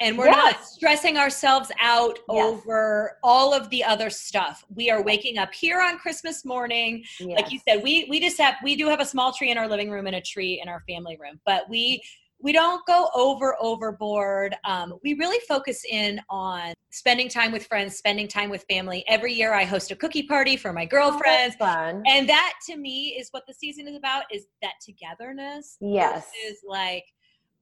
and 0.00 0.16
we're 0.16 0.26
yes. 0.26 0.36
not 0.36 0.64
stressing 0.66 1.16
ourselves 1.16 1.70
out 1.80 2.18
yes. 2.30 2.44
over 2.44 3.18
all 3.22 3.54
of 3.54 3.68
the 3.70 3.82
other 3.82 4.10
stuff. 4.10 4.64
We 4.74 4.90
are 4.90 5.02
waking 5.02 5.38
up 5.38 5.52
here 5.52 5.80
on 5.80 5.98
christmas 5.98 6.44
morning. 6.44 7.04
Yes. 7.20 7.40
like 7.40 7.52
you 7.52 7.60
said 7.66 7.82
we 7.82 8.06
we 8.08 8.20
just 8.20 8.38
have 8.38 8.54
we 8.62 8.76
do 8.76 8.88
have 8.88 9.00
a 9.00 9.04
small 9.04 9.32
tree 9.32 9.50
in 9.50 9.58
our 9.58 9.68
living 9.68 9.90
room 9.90 10.06
and 10.06 10.16
a 10.16 10.20
tree 10.20 10.60
in 10.62 10.68
our 10.68 10.82
family 10.88 11.16
room 11.20 11.40
but 11.44 11.68
we 11.68 12.02
we 12.40 12.52
don't 12.52 12.84
go 12.86 13.08
over 13.14 13.56
overboard. 13.60 14.54
Um, 14.64 14.98
we 15.02 15.14
really 15.14 15.40
focus 15.48 15.82
in 15.90 16.20
on 16.28 16.74
spending 16.90 17.28
time 17.28 17.50
with 17.50 17.66
friends 17.66 17.96
spending 17.96 18.28
time 18.28 18.50
with 18.50 18.64
family. 18.68 19.04
Every 19.08 19.32
year 19.32 19.52
i 19.52 19.64
host 19.64 19.90
a 19.90 19.96
cookie 19.96 20.24
party 20.24 20.56
for 20.56 20.72
my 20.72 20.84
oh, 20.84 20.88
girlfriends. 20.88 21.56
oh, 21.60 22.02
and 22.06 22.28
that 22.28 22.54
to 22.68 22.76
me 22.76 23.16
is 23.18 23.28
what 23.30 23.44
the 23.46 23.54
season 23.54 23.88
is 23.88 23.96
about 23.96 24.24
is 24.32 24.46
that 24.62 24.72
togetherness 24.84 25.76
yes. 25.80 26.30
is 26.46 26.58
like 26.66 27.04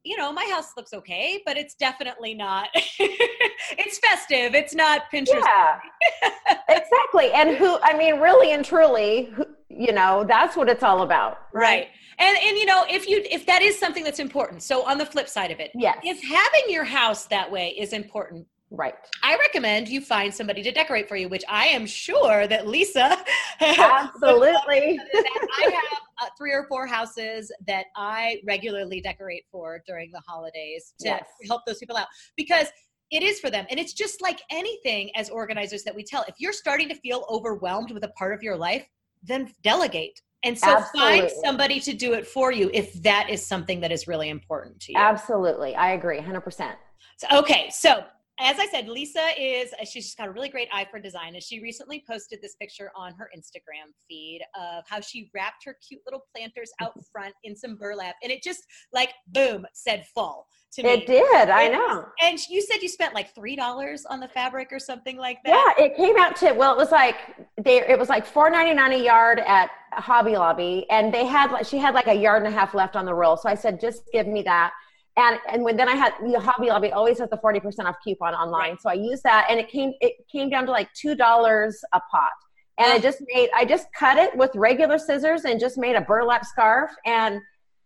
you 0.04 0.16
know, 0.16 0.32
my 0.32 0.48
house 0.52 0.72
looks 0.76 0.92
okay, 0.92 1.40
but 1.46 1.56
it's 1.56 1.74
definitely 1.74 2.34
not. 2.34 2.68
it's 2.74 3.98
festive. 3.98 4.54
It's 4.54 4.74
not 4.74 5.02
Pinterest. 5.12 5.42
Yeah, 5.42 5.80
exactly. 6.68 7.32
And 7.32 7.56
who? 7.56 7.78
I 7.82 7.96
mean, 7.96 8.20
really 8.20 8.52
and 8.52 8.64
truly, 8.64 9.30
who, 9.34 9.46
you 9.70 9.92
know, 9.92 10.24
that's 10.28 10.56
what 10.56 10.68
it's 10.68 10.82
all 10.82 11.02
about, 11.02 11.38
right? 11.52 11.88
And 12.18 12.38
and 12.38 12.56
you 12.58 12.66
know, 12.66 12.84
if 12.88 13.08
you 13.08 13.22
if 13.30 13.46
that 13.46 13.62
is 13.62 13.78
something 13.78 14.04
that's 14.04 14.20
important. 14.20 14.62
So 14.62 14.84
on 14.86 14.98
the 14.98 15.06
flip 15.06 15.28
side 15.28 15.50
of 15.50 15.58
it, 15.58 15.70
yes, 15.74 15.98
if 16.04 16.22
having 16.22 16.72
your 16.72 16.84
house 16.84 17.26
that 17.26 17.50
way 17.50 17.74
is 17.78 17.92
important, 17.92 18.46
Right. 18.70 18.94
I 19.22 19.36
recommend 19.36 19.88
you 19.88 20.00
find 20.00 20.34
somebody 20.34 20.62
to 20.62 20.72
decorate 20.72 21.08
for 21.08 21.16
you, 21.16 21.28
which 21.28 21.44
I 21.48 21.66
am 21.66 21.86
sure 21.86 22.46
that 22.46 22.66
Lisa. 22.66 23.16
Absolutely. 23.60 24.98
I 25.14 25.62
have 25.62 25.98
uh, 26.22 26.26
three 26.36 26.52
or 26.52 26.66
four 26.68 26.86
houses 26.86 27.52
that 27.66 27.86
I 27.96 28.40
regularly 28.46 29.00
decorate 29.00 29.44
for 29.50 29.82
during 29.86 30.10
the 30.12 30.20
holidays 30.26 30.94
to 31.00 31.08
Yes. 31.08 31.24
help 31.46 31.62
those 31.66 31.78
people 31.78 31.96
out 31.96 32.08
because 32.36 32.68
it 33.10 33.22
is 33.22 33.38
for 33.38 33.50
them. 33.50 33.66
And 33.70 33.78
it's 33.78 33.92
just 33.92 34.20
like 34.22 34.40
anything 34.50 35.10
as 35.14 35.30
organizers 35.30 35.84
that 35.84 35.94
we 35.94 36.02
tell. 36.02 36.24
If 36.26 36.36
you're 36.38 36.52
starting 36.52 36.88
to 36.88 36.94
feel 36.96 37.26
overwhelmed 37.28 37.92
with 37.92 38.02
a 38.04 38.08
part 38.08 38.34
of 38.34 38.42
your 38.42 38.56
life, 38.56 38.88
then 39.22 39.52
delegate. 39.62 40.20
And 40.42 40.58
so 40.58 40.80
find 40.94 41.30
somebody 41.42 41.80
to 41.80 41.94
do 41.94 42.12
it 42.12 42.26
for 42.26 42.52
you 42.52 42.70
if 42.74 42.92
that 43.02 43.30
is 43.30 43.44
something 43.44 43.80
that 43.80 43.90
is 43.92 44.06
really 44.06 44.28
important 44.28 44.80
to 44.80 44.92
you. 44.92 44.98
Absolutely. 44.98 45.74
I 45.74 45.92
agree 45.92 46.18
100%. 46.18 46.74
So, 47.16 47.26
okay, 47.38 47.70
so 47.70 48.04
as 48.40 48.58
I 48.58 48.66
said, 48.66 48.88
Lisa 48.88 49.28
is 49.38 49.72
uh, 49.80 49.84
she's 49.84 50.06
just 50.06 50.18
got 50.18 50.26
a 50.26 50.32
really 50.32 50.48
great 50.48 50.68
eye 50.72 50.86
for 50.90 50.98
design, 50.98 51.34
and 51.34 51.42
she 51.42 51.60
recently 51.60 52.02
posted 52.08 52.40
this 52.42 52.56
picture 52.56 52.90
on 52.96 53.14
her 53.14 53.30
Instagram 53.36 53.92
feed 54.08 54.40
of 54.54 54.84
how 54.88 55.00
she 55.00 55.30
wrapped 55.34 55.64
her 55.64 55.76
cute 55.86 56.00
little 56.04 56.24
planters 56.34 56.70
out 56.80 56.92
front 57.12 57.34
in 57.44 57.54
some 57.54 57.76
burlap, 57.76 58.16
and 58.22 58.32
it 58.32 58.42
just 58.42 58.64
like 58.92 59.10
boom 59.28 59.64
said 59.72 60.04
fall 60.14 60.48
to 60.72 60.82
me. 60.82 60.90
It 60.90 61.06
did. 61.06 61.48
I 61.48 61.68
know. 61.68 62.06
And 62.20 62.38
you 62.48 62.60
said 62.60 62.82
you 62.82 62.88
spent 62.88 63.14
like 63.14 63.34
three 63.34 63.54
dollars 63.54 64.04
on 64.04 64.18
the 64.18 64.28
fabric 64.28 64.68
or 64.72 64.80
something 64.80 65.16
like 65.16 65.38
that. 65.44 65.74
Yeah, 65.78 65.84
it 65.84 65.96
came 65.96 66.16
out 66.18 66.34
to 66.36 66.52
well, 66.52 66.72
it 66.72 66.78
was 66.78 66.90
like 66.90 67.16
they 67.62 67.86
it 67.88 67.98
was 67.98 68.08
like 68.08 68.26
four 68.26 68.50
ninety 68.50 68.74
nine 68.74 68.92
a 68.92 69.02
yard 69.02 69.40
at 69.46 69.70
Hobby 69.92 70.36
Lobby, 70.36 70.86
and 70.90 71.14
they 71.14 71.24
had 71.24 71.62
she 71.62 71.78
had 71.78 71.94
like 71.94 72.08
a 72.08 72.14
yard 72.14 72.44
and 72.44 72.52
a 72.52 72.56
half 72.56 72.74
left 72.74 72.96
on 72.96 73.04
the 73.04 73.14
roll. 73.14 73.36
So 73.36 73.48
I 73.48 73.54
said, 73.54 73.80
just 73.80 74.02
give 74.12 74.26
me 74.26 74.42
that. 74.42 74.72
And 75.16 75.38
and 75.48 75.62
when 75.62 75.76
then 75.76 75.88
I 75.88 75.94
had 75.94 76.14
the 76.20 76.40
Hobby 76.40 76.68
Lobby 76.68 76.90
always 76.92 77.18
has 77.20 77.30
the 77.30 77.36
forty 77.36 77.60
percent 77.60 77.86
off 77.86 77.96
coupon 78.02 78.34
online, 78.34 78.70
Right. 78.70 78.80
so 78.80 78.90
I 78.90 78.94
used 78.94 79.22
that, 79.22 79.46
and 79.48 79.60
it 79.60 79.68
came 79.68 79.92
it 80.00 80.14
came 80.30 80.50
down 80.50 80.66
to 80.66 80.72
like 80.72 80.92
two 80.94 81.14
dollars 81.14 81.80
a 81.92 82.00
pot. 82.10 82.32
And 82.78 82.92
I 82.92 82.98
just 82.98 83.18
made 83.32 83.48
I 83.54 83.64
just 83.64 83.86
cut 83.96 84.18
it 84.18 84.36
with 84.36 84.50
regular 84.56 84.98
scissors 84.98 85.44
and 85.44 85.60
just 85.60 85.78
made 85.78 85.94
a 85.94 86.00
burlap 86.00 86.44
scarf. 86.44 86.90
And 87.06 87.40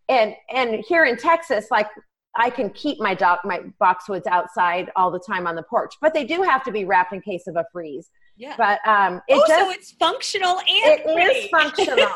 and 0.08 0.34
and 0.50 0.82
here 0.88 1.04
in 1.04 1.18
Texas, 1.18 1.66
like 1.70 1.88
I 2.34 2.48
can 2.48 2.70
keep 2.70 2.98
my 3.00 3.14
doc, 3.14 3.40
my 3.44 3.60
boxwoods 3.82 4.26
outside 4.26 4.90
all 4.96 5.10
the 5.10 5.20
time 5.20 5.46
on 5.46 5.56
the 5.56 5.62
porch, 5.64 5.94
but 6.00 6.14
they 6.14 6.24
do 6.24 6.42
have 6.42 6.62
to 6.64 6.72
be 6.72 6.84
wrapped 6.86 7.12
in 7.12 7.20
case 7.20 7.46
of 7.46 7.56
a 7.56 7.64
freeze. 7.72 8.08
Yeah. 8.38 8.54
But 8.56 8.78
um, 8.86 9.20
it 9.26 9.34
oh, 9.34 9.44
just 9.48 9.60
so 9.60 9.70
it's 9.70 9.90
functional 9.90 10.58
and 10.60 10.66
it 10.68 11.04
pretty. 11.04 11.38
is 11.40 11.48
functional. 11.50 12.08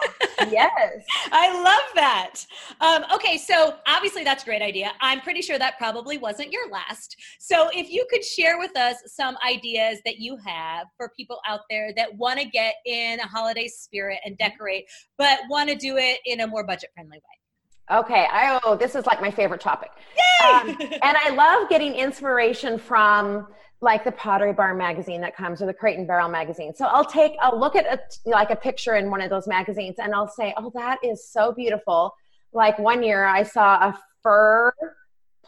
yes. 0.51 1.05
I 1.33 1.53
love 1.63 1.95
that. 1.97 2.35
Um, 2.81 3.05
okay, 3.13 3.37
so 3.37 3.75
obviously 3.89 4.23
that's 4.23 4.45
a 4.45 4.47
great 4.47 4.63
idea. 4.63 4.93
I'm 5.01 5.21
pretty 5.21 5.43
sure 5.43 5.59
that 5.59 5.79
probably 5.79 6.19
wasn't 6.19 6.53
your 6.53 6.71
last. 6.71 7.17
So 7.41 7.71
if 7.75 7.91
you 7.91 8.07
could 8.09 8.25
share 8.25 8.59
with 8.59 8.77
us 8.77 8.97
some 9.07 9.37
ideas 9.45 9.99
that 10.05 10.19
you 10.19 10.37
have 10.47 10.87
for 10.97 11.11
people 11.17 11.41
out 11.49 11.61
there 11.69 11.93
that 11.97 12.17
want 12.17 12.39
to 12.39 12.47
get 12.47 12.77
in 12.87 13.19
a 13.19 13.27
holiday 13.27 13.67
spirit 13.67 14.21
and 14.25 14.39
decorate, 14.39 14.85
but 15.19 15.41
want 15.51 15.71
to 15.71 15.75
do 15.75 15.97
it 15.97 16.21
in 16.25 16.41
a 16.41 16.47
more 16.47 16.65
budget 16.65 16.91
friendly 16.95 17.17
way. 17.17 17.42
Okay. 17.91 18.27
I 18.31 18.61
oh, 18.65 18.77
this 18.77 18.95
is 18.95 19.07
like 19.07 19.21
my 19.21 19.31
favorite 19.31 19.61
topic. 19.61 19.91
Yay! 20.17 20.49
Um, 20.49 20.77
and 20.81 21.17
I 21.17 21.31
love 21.31 21.69
getting 21.69 21.95
inspiration 21.95 22.79
from 22.79 23.47
like 23.83 24.05
the 24.05 24.13
Pottery 24.13 24.53
Barn 24.53 24.79
magazine 24.79 25.21
that 25.21 25.37
comes 25.37 25.61
or 25.61 25.67
the 25.67 25.75
Crate 25.75 25.99
and 25.99 26.07
Barrel 26.07 26.29
magazine. 26.29 26.73
So 26.73 26.87
I'll 26.87 27.05
take, 27.05 27.33
I'll 27.41 27.59
look 27.59 27.75
at 27.75 27.85
a, 27.87 28.01
like 28.31 28.51
a 28.51 28.57
picture 28.57 28.95
in 28.95 29.11
one 29.11 29.21
of 29.21 29.29
those 29.29 29.49
magazines 29.49 29.97
and 29.99 30.15
I'll 30.15 30.29
say, 30.29 30.55
oh, 30.57 30.71
that 30.77 30.99
is 31.03 31.29
so 31.29 31.53
beautiful. 31.53 32.15
Like 32.53 32.79
one 32.79 33.03
year 33.03 33.25
I 33.25 33.43
saw 33.43 33.89
a 33.89 33.99
fur 34.23 34.73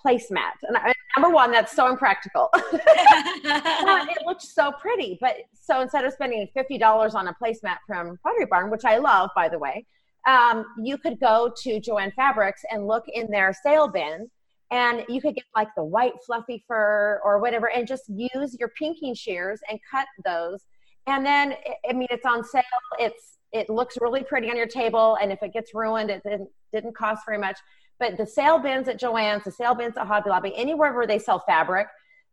placemat. 0.05 0.53
And 0.63 0.77
I, 0.77 0.93
number 1.17 1.33
one, 1.33 1.53
that's 1.53 1.75
so 1.75 1.89
impractical. 1.89 2.49
it 2.55 4.27
looked 4.27 4.43
so 4.43 4.73
pretty. 4.73 5.17
But 5.21 5.37
so 5.55 5.81
instead 5.81 6.05
of 6.05 6.13
spending 6.13 6.49
$50 6.57 7.15
on 7.15 7.29
a 7.29 7.35
placemat 7.35 7.79
from 7.87 8.19
Pottery 8.25 8.47
Barn, 8.47 8.69
which 8.69 8.85
I 8.85 8.99
love, 8.99 9.31
by 9.37 9.49
the 9.49 9.61
way, 9.61 9.87
um, 10.27 10.65
you 10.83 10.97
could 10.99 11.21
go 11.21 11.53
to 11.63 11.81
Jo-Ann 11.81 12.13
Fabrics 12.13 12.63
and 12.71 12.87
look 12.87 13.05
in 13.09 13.31
their 13.31 13.53
sale 13.53 13.89
bin 13.89 14.31
and 14.71 15.05
you 15.09 15.21
could 15.21 15.35
get 15.35 15.45
like 15.55 15.69
the 15.77 15.85
white 15.85 16.15
fluffy 16.27 16.65
fur 16.67 17.21
or 17.23 17.39
whatever 17.39 17.71
and 17.71 17.87
just 17.87 18.05
use 18.09 18.57
your 18.59 18.71
pinking 18.79 19.15
shears 19.15 19.61
and 19.69 19.79
cut 19.91 20.07
those. 20.25 20.65
And 21.07 21.25
then 21.25 21.55
i- 21.89 21.93
mean 21.93 22.09
it's 22.11 22.25
on 22.25 22.43
sale. 22.45 22.63
It's 22.99 23.39
it 23.53 23.71
looks 23.71 23.97
really 24.01 24.25
pretty 24.25 24.51
on 24.51 24.57
your 24.57 24.67
table 24.67 25.17
and 25.21 25.31
if 25.31 25.41
it 25.43 25.53
gets 25.53 25.75
ruined 25.75 26.11
it 26.11 26.23
didn't, 26.25 26.49
didn't 26.73 26.97
cost 26.97 27.23
very 27.27 27.39
much. 27.39 27.59
But 28.01 28.17
the 28.17 28.27
sale 28.27 28.59
bins 28.59 28.89
at 28.89 28.99
Jo-Ann's 28.99 29.45
the 29.45 29.53
sale 29.53 29.75
bins 29.75 29.97
at 29.97 30.07
hobby 30.07 30.31
lobby 30.31 30.53
anywhere 30.57 30.93
where 30.95 31.07
they 31.07 31.19
sell 31.19 31.41
fabric 31.47 31.87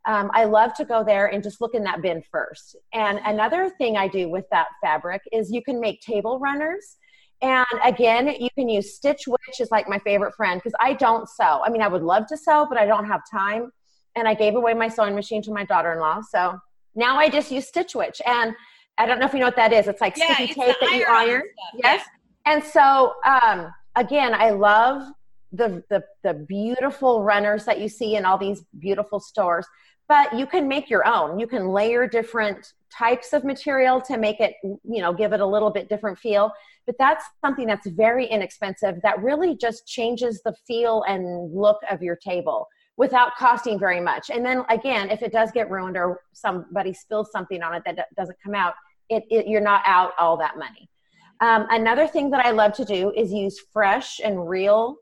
um, 0.07 0.31
i 0.33 0.45
love 0.45 0.73
to 0.75 0.85
go 0.85 1.03
there 1.03 1.27
and 1.27 1.43
just 1.43 1.61
look 1.61 1.75
in 1.75 1.83
that 1.83 2.01
bin 2.01 2.23
first. 2.31 2.75
And 2.93 3.19
another 3.25 3.69
thing 3.69 3.97
i 3.97 4.07
do 4.07 4.29
with 4.29 4.45
that 4.51 4.67
fabric 4.81 5.21
is 5.31 5.51
you 5.51 5.61
can 5.61 5.79
make 5.79 6.01
table 6.01 6.39
runners 6.39 6.97
and 7.41 7.65
again, 7.83 8.27
you 8.39 8.49
can 8.55 8.69
use 8.69 8.95
Stitch 8.95 9.27
Witch 9.27 9.59
is 9.59 9.71
like 9.71 9.89
my 9.89 9.99
favorite 9.99 10.35
friend 10.35 10.61
because 10.61 10.75
I 10.79 10.93
don't 10.93 11.27
sew. 11.27 11.61
I 11.65 11.69
mean, 11.69 11.81
I 11.81 11.87
would 11.87 12.03
love 12.03 12.27
to 12.27 12.37
sew, 12.37 12.67
but 12.69 12.77
I 12.77 12.85
don't 12.85 13.05
have 13.05 13.21
time. 13.29 13.71
And 14.15 14.27
I 14.27 14.33
gave 14.33 14.55
away 14.55 14.73
my 14.73 14.87
sewing 14.87 15.15
machine 15.15 15.41
to 15.43 15.51
my 15.51 15.63
daughter-in-law, 15.63 16.21
so 16.29 16.59
now 16.95 17.17
I 17.17 17.29
just 17.29 17.51
use 17.51 17.67
Stitch 17.67 17.95
Witch. 17.95 18.21
And 18.25 18.53
I 18.97 19.05
don't 19.05 19.19
know 19.19 19.25
if 19.25 19.33
you 19.33 19.39
know 19.39 19.45
what 19.45 19.55
that 19.55 19.73
is. 19.73 19.87
It's 19.87 20.01
like 20.01 20.17
yeah, 20.17 20.33
sticky 20.33 20.43
it's 20.51 20.55
tape 20.55 20.75
that 20.81 20.91
you 20.91 21.05
iron-on 21.07 21.41
stuff, 21.41 21.81
Yes. 21.83 22.05
And 22.45 22.63
so 22.63 23.13
um, 23.25 23.71
again, 23.95 24.33
I 24.33 24.51
love 24.51 25.07
the, 25.51 25.83
the 25.89 26.03
the 26.23 26.33
beautiful 26.33 27.23
runners 27.23 27.65
that 27.65 27.79
you 27.79 27.89
see 27.89 28.15
in 28.15 28.25
all 28.25 28.37
these 28.37 28.63
beautiful 28.79 29.19
stores. 29.19 29.65
But 30.07 30.37
you 30.37 30.45
can 30.45 30.67
make 30.67 30.89
your 30.89 31.07
own. 31.07 31.39
You 31.39 31.47
can 31.47 31.69
layer 31.69 32.07
different 32.07 32.73
types 32.97 33.33
of 33.33 33.43
material 33.43 34.01
to 34.01 34.17
make 34.17 34.39
it, 34.39 34.55
you 34.63 35.01
know, 35.01 35.13
give 35.13 35.33
it 35.33 35.39
a 35.39 35.45
little 35.45 35.69
bit 35.71 35.89
different 35.89 36.17
feel. 36.17 36.51
But 36.85 36.95
that's 36.97 37.25
something 37.43 37.67
that's 37.67 37.87
very 37.87 38.25
inexpensive 38.25 38.95
that 39.03 39.21
really 39.21 39.55
just 39.55 39.87
changes 39.87 40.41
the 40.43 40.53
feel 40.67 41.03
and 41.07 41.53
look 41.53 41.77
of 41.89 42.01
your 42.01 42.15
table 42.15 42.67
without 42.97 43.35
costing 43.37 43.79
very 43.79 43.99
much. 44.01 44.29
And 44.29 44.45
then 44.45 44.63
again, 44.69 45.09
if 45.09 45.21
it 45.21 45.31
does 45.31 45.51
get 45.51 45.69
ruined 45.69 45.95
or 45.97 46.21
somebody 46.33 46.93
spills 46.93 47.31
something 47.31 47.63
on 47.63 47.73
it 47.75 47.83
that 47.85 48.07
doesn't 48.17 48.37
come 48.43 48.55
out, 48.55 48.73
it, 49.09 49.23
it 49.29 49.47
you're 49.47 49.61
not 49.61 49.81
out 49.85 50.11
all 50.19 50.37
that 50.37 50.57
money. 50.57 50.89
Um, 51.39 51.65
another 51.69 52.07
thing 52.07 52.29
that 52.31 52.45
I 52.45 52.51
love 52.51 52.73
to 52.73 52.85
do 52.85 53.11
is 53.15 53.31
use 53.33 53.59
fresh 53.73 54.19
and 54.23 54.47
real, 54.47 54.97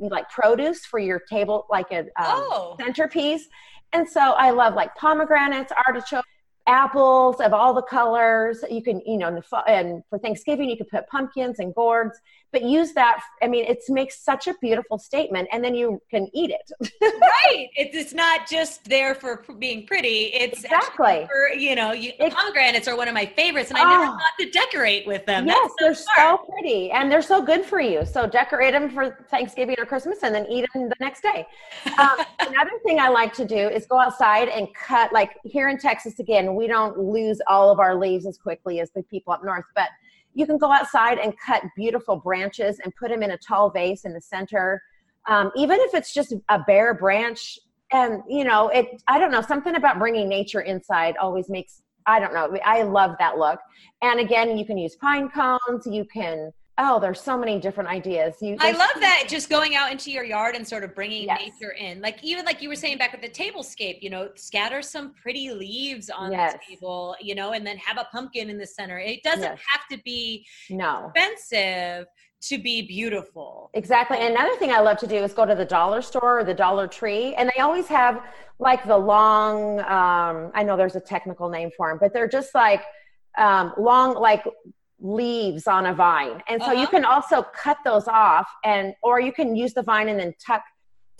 like 0.00 0.28
produce 0.30 0.84
for 0.86 0.98
your 0.98 1.20
table, 1.30 1.66
like 1.70 1.86
a 1.92 2.00
um, 2.00 2.06
Oh. 2.18 2.76
centerpiece. 2.80 3.46
And 3.92 4.08
so 4.08 4.20
I 4.20 4.50
love 4.50 4.74
like 4.74 4.94
pomegranates, 4.96 5.72
artichoke, 5.86 6.24
apples 6.68 7.40
of 7.40 7.52
all 7.52 7.72
the 7.74 7.82
colors. 7.82 8.62
You 8.70 8.82
can, 8.82 9.00
you 9.06 9.16
know, 9.18 9.30
the 9.34 9.42
and 9.68 10.02
for 10.10 10.18
Thanksgiving 10.18 10.68
you 10.68 10.76
could 10.76 10.88
put 10.88 11.06
pumpkins 11.08 11.58
and 11.58 11.74
gourds, 11.74 12.18
but 12.52 12.62
use 12.62 12.92
that. 12.92 13.20
I 13.42 13.48
mean, 13.48 13.64
it 13.64 13.78
makes 13.88 14.20
such 14.20 14.46
a 14.46 14.54
beautiful 14.60 14.98
statement, 14.98 15.48
and 15.52 15.64
then 15.64 15.74
you 15.74 16.00
can 16.10 16.28
eat 16.32 16.50
it. 16.50 16.70
right. 17.02 17.68
It's, 17.76 17.96
it's 17.96 18.12
not 18.14 18.48
just 18.48 18.84
there 18.84 19.14
for 19.14 19.42
being 19.58 19.86
pretty. 19.86 20.26
It's 20.34 20.64
Exactly. 20.64 21.26
for, 21.30 21.48
you 21.56 21.74
know, 21.74 21.92
you, 21.92 22.12
It- 22.18 22.32
pomegranates 22.32 22.86
are 22.88 22.96
one 22.96 23.08
of 23.08 23.14
my 23.14 23.26
favorites, 23.26 23.70
and 23.70 23.78
I 23.78 23.84
never 23.90 24.04
Oh. 24.04 24.18
thought 24.18 24.32
to 24.40 24.50
decorate 24.50 25.06
with 25.06 25.24
them. 25.26 25.46
yes, 25.46 25.56
That's 25.58 25.74
they're 25.80 25.94
so 25.94 26.04
smart. 26.14 26.40
so 26.40 26.52
pretty 26.52 26.90
and 26.90 27.10
they're 27.10 27.22
so 27.22 27.42
good 27.42 27.64
for 27.64 27.80
you. 27.80 28.04
So 28.04 28.26
decorate 28.26 28.72
them 28.72 28.90
for 28.90 29.24
Thanksgiving 29.30 29.76
or 29.78 29.86
Christmas 29.86 30.18
and 30.22 30.34
then 30.34 30.46
eat 30.46 30.66
them 30.74 30.88
the 30.88 30.96
next 31.00 31.22
day. 31.22 31.46
Um, 31.98 32.18
another 32.40 32.70
thing 32.84 33.00
I 33.00 33.08
like 33.08 33.32
to 33.34 33.44
do 33.44 33.56
is 33.56 33.86
go 33.86 33.98
outside 33.98 34.48
and 34.48 34.72
cut, 34.72 35.12
like 35.12 35.36
here 35.44 35.68
in 35.68 35.78
Texas, 35.78 36.20
again, 36.20 36.54
we 36.58 36.66
don't 36.66 36.98
lose 36.98 37.40
all 37.46 37.70
of 37.70 37.78
our 37.78 37.94
leaves 37.94 38.26
as 38.26 38.36
quickly 38.36 38.80
as 38.80 38.90
the 38.90 39.02
people 39.04 39.32
up 39.32 39.44
north, 39.44 39.64
but 39.76 39.88
you 40.34 40.44
can 40.44 40.58
go 40.58 40.72
outside 40.72 41.18
and 41.18 41.32
cut 41.38 41.62
beautiful 41.76 42.16
branches 42.16 42.80
and 42.82 42.92
put 42.96 43.10
them 43.10 43.22
in 43.22 43.30
a 43.30 43.38
tall 43.38 43.70
vase 43.70 44.04
in 44.04 44.12
the 44.12 44.20
center. 44.20 44.82
Um, 45.28 45.52
even 45.54 45.78
if 45.80 45.94
it's 45.94 46.12
just 46.12 46.34
a 46.48 46.58
bare 46.58 46.94
branch 46.94 47.60
and 47.92 48.22
you 48.28 48.44
know 48.44 48.68
it 48.68 49.02
i 49.08 49.18
don't 49.18 49.30
know 49.30 49.40
something 49.40 49.76
about 49.76 49.98
bringing 49.98 50.28
nature 50.28 50.60
inside 50.60 51.16
always 51.16 51.48
makes 51.48 51.80
i 52.06 52.20
don't 52.20 52.34
know 52.34 52.54
i 52.64 52.82
love 52.82 53.12
that 53.18 53.38
look 53.38 53.58
and 54.02 54.20
again 54.20 54.58
you 54.58 54.66
can 54.66 54.76
use 54.76 54.94
pine 54.96 55.28
cones 55.30 55.86
you 55.86 56.04
can 56.04 56.52
oh 56.78 56.98
there's 57.00 57.20
so 57.20 57.36
many 57.36 57.58
different 57.58 57.90
ideas 57.90 58.36
you 58.40 58.56
I 58.60 58.70
love 58.72 58.88
that 59.00 59.24
just 59.28 59.50
going 59.50 59.74
out 59.74 59.90
into 59.90 60.10
your 60.10 60.24
yard 60.24 60.54
and 60.54 60.66
sort 60.66 60.84
of 60.84 60.94
bringing 60.94 61.24
Yes. 61.24 61.40
nature 61.60 61.72
in. 61.72 62.00
Like 62.00 62.22
even 62.22 62.44
like 62.44 62.62
you 62.62 62.68
were 62.68 62.76
saying 62.76 62.98
back 62.98 63.12
with 63.12 63.20
the 63.22 63.28
tablescape, 63.28 63.98
you 64.00 64.10
know, 64.10 64.30
scatter 64.36 64.80
some 64.82 65.12
pretty 65.14 65.50
leaves 65.50 66.08
on 66.10 66.30
Yes. 66.32 66.52
the 66.54 66.74
table, 66.74 67.16
you 67.20 67.34
know, 67.34 67.52
and 67.52 67.66
then 67.66 67.76
have 67.78 67.98
a 67.98 68.04
pumpkin 68.12 68.48
in 68.48 68.56
the 68.58 68.66
center. 68.66 68.98
It 68.98 69.22
doesn't 69.22 69.42
Yes. 69.42 69.60
have 69.70 69.82
to 69.90 69.98
be 70.04 70.46
no 70.70 71.10
expensive 71.14 72.06
to 72.40 72.58
be 72.58 72.82
beautiful. 72.82 73.70
Exactly. 73.74 74.18
And 74.18 74.32
another 74.34 74.54
thing 74.56 74.70
I 74.70 74.78
love 74.80 74.98
to 74.98 75.06
do 75.08 75.16
is 75.16 75.32
go 75.32 75.44
to 75.44 75.56
the 75.56 75.64
dollar 75.64 76.00
store 76.02 76.38
or 76.40 76.44
the 76.44 76.54
Dollar 76.54 76.86
Tree, 76.86 77.34
and 77.34 77.50
they 77.54 77.60
always 77.60 77.88
have 77.88 78.22
like 78.60 78.86
the 78.86 78.96
long. 78.96 79.80
Um, 79.80 80.52
I 80.54 80.62
know 80.64 80.76
there's 80.76 80.94
a 80.96 81.00
technical 81.00 81.48
name 81.48 81.70
for 81.76 81.88
them, 81.88 81.98
but 82.00 82.12
they're 82.12 82.28
just 82.28 82.54
like 82.54 82.82
um, 83.36 83.72
long, 83.78 84.14
like 84.14 84.44
leaves 85.00 85.66
on 85.66 85.86
a 85.86 85.94
vine, 85.94 86.42
and 86.48 86.60
so 86.62 86.72
uh-huh. 86.72 86.80
you 86.80 86.86
can 86.86 87.04
also 87.04 87.42
cut 87.42 87.78
those 87.84 88.08
off, 88.08 88.48
and 88.64 88.94
or 89.02 89.20
you 89.20 89.32
can 89.32 89.56
use 89.56 89.74
the 89.74 89.82
vine 89.82 90.08
and 90.08 90.18
then 90.18 90.34
tuck. 90.44 90.62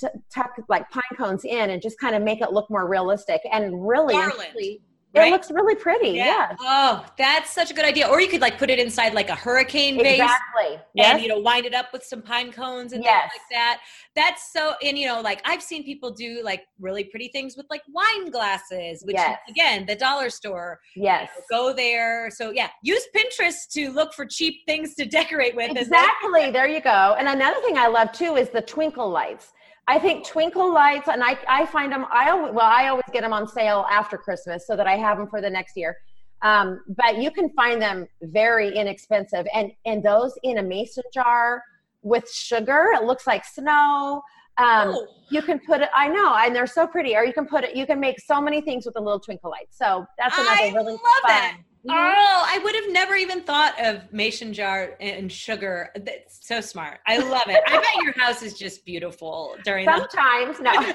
T- 0.00 0.06
tuck 0.32 0.52
like 0.68 0.88
pine 0.90 1.02
cones 1.16 1.44
in 1.44 1.70
and 1.70 1.82
just 1.82 1.98
kind 1.98 2.14
of 2.14 2.22
make 2.22 2.40
it 2.40 2.52
look 2.52 2.70
more 2.70 2.88
realistic 2.88 3.40
and 3.50 3.84
really 3.84 4.80
Right? 5.14 5.28
It 5.28 5.30
looks 5.30 5.50
really 5.50 5.74
pretty. 5.74 6.10
Yeah. 6.10 6.54
Oh, 6.60 7.04
that's 7.16 7.50
such 7.50 7.70
a 7.70 7.74
good 7.74 7.86
idea. 7.86 8.06
Or 8.06 8.20
you 8.20 8.28
could 8.28 8.42
like 8.42 8.58
put 8.58 8.68
it 8.68 8.78
inside 8.78 9.14
like 9.14 9.30
a 9.30 9.34
hurricane 9.34 9.96
base. 9.96 10.20
Exactly. 10.20 10.78
Yes. 10.94 11.14
And 11.14 11.22
you 11.22 11.28
know, 11.28 11.40
wind 11.40 11.64
it 11.64 11.74
up 11.74 11.86
with 11.94 12.04
some 12.04 12.20
pine 12.20 12.52
cones 12.52 12.92
and 12.92 13.02
yes. 13.02 13.22
things 13.22 13.32
like 13.32 13.56
that. 13.56 13.80
That's 14.14 14.52
so 14.52 14.74
and 14.82 14.98
you 14.98 15.06
know, 15.06 15.22
like 15.22 15.40
I've 15.46 15.62
seen 15.62 15.82
people 15.82 16.10
do 16.10 16.42
like 16.44 16.66
really 16.78 17.04
pretty 17.04 17.28
things 17.28 17.56
with 17.56 17.66
like 17.70 17.82
wine 17.88 18.30
glasses, 18.30 19.02
which 19.04 19.16
yes. 19.16 19.38
again, 19.48 19.86
the 19.86 19.96
dollar 19.96 20.28
store. 20.28 20.78
Yes. 20.94 21.30
You 21.34 21.56
know, 21.56 21.70
go 21.70 21.74
there. 21.74 22.30
So 22.30 22.50
yeah, 22.50 22.68
use 22.82 23.06
Pinterest 23.16 23.66
to 23.72 23.90
look 23.90 24.12
for 24.12 24.26
cheap 24.26 24.56
things 24.66 24.94
to 24.96 25.04
decorate 25.06 25.56
with. 25.56 25.74
Exactly. 25.74 26.50
there 26.50 26.68
you 26.68 26.82
go. 26.82 27.16
And 27.18 27.28
another 27.28 27.60
thing 27.62 27.78
I 27.78 27.86
love 27.86 28.12
too 28.12 28.36
is 28.36 28.50
the 28.50 28.62
twinkle 28.62 29.08
lights. 29.08 29.52
I 29.88 29.98
think 29.98 30.26
twinkle 30.26 30.72
lights, 30.72 31.08
and 31.08 31.24
I, 31.24 31.38
I 31.48 31.64
find 31.64 31.90
them. 31.90 32.04
I 32.12 32.28
always, 32.30 32.52
well, 32.52 32.66
I 32.66 32.88
always 32.88 33.06
get 33.10 33.22
them 33.22 33.32
on 33.32 33.48
sale 33.48 33.86
after 33.90 34.18
Christmas 34.18 34.66
so 34.66 34.76
that 34.76 34.86
I 34.86 34.96
have 34.96 35.16
them 35.16 35.28
for 35.28 35.40
the 35.40 35.48
next 35.48 35.76
year. 35.76 35.96
Um, 36.42 36.82
but 36.88 37.16
you 37.16 37.30
can 37.30 37.50
find 37.54 37.80
them 37.80 38.06
very 38.22 38.76
inexpensive, 38.76 39.46
and 39.54 39.72
and 39.86 40.02
those 40.02 40.34
in 40.42 40.58
a 40.58 40.62
mason 40.62 41.04
jar 41.12 41.62
with 42.02 42.30
sugar. 42.30 42.90
It 42.94 43.04
looks 43.04 43.26
like 43.26 43.44
snow. 43.44 44.22
Um, 44.58 44.88
oh. 44.88 45.06
You 45.30 45.40
can 45.40 45.58
put 45.60 45.80
it. 45.80 45.88
I 45.94 46.08
know, 46.08 46.34
and 46.34 46.54
they're 46.54 46.66
so 46.66 46.86
pretty. 46.86 47.16
Or 47.16 47.24
you 47.24 47.32
can 47.32 47.46
put 47.46 47.64
it. 47.64 47.74
You 47.74 47.86
can 47.86 47.98
make 47.98 48.20
so 48.20 48.42
many 48.42 48.60
things 48.60 48.84
with 48.84 48.96
a 48.96 49.00
little 49.00 49.20
twinkle 49.20 49.50
light. 49.50 49.68
So 49.70 50.04
that's 50.18 50.36
another 50.36 50.50
I 50.50 50.72
really 50.74 50.92
love 50.92 51.00
fun. 51.00 51.28
That. 51.28 51.58
Mm-hmm. 51.88 51.96
Oh, 51.96 52.44
I 52.46 52.58
would 52.62 52.74
have 52.74 52.90
never 52.90 53.14
even 53.14 53.42
thought 53.42 53.74
of 53.84 54.12
mason 54.12 54.52
jar 54.52 54.96
and 55.00 55.30
sugar. 55.30 55.90
That's 55.94 56.46
so 56.46 56.60
smart. 56.60 56.98
I 57.06 57.18
love 57.18 57.48
it. 57.48 57.62
I 57.66 57.76
bet 57.76 58.02
your 58.02 58.12
house 58.18 58.42
is 58.42 58.58
just 58.58 58.84
beautiful 58.84 59.56
during 59.64 59.86
sometimes. 59.86 60.60
no. 60.60 60.72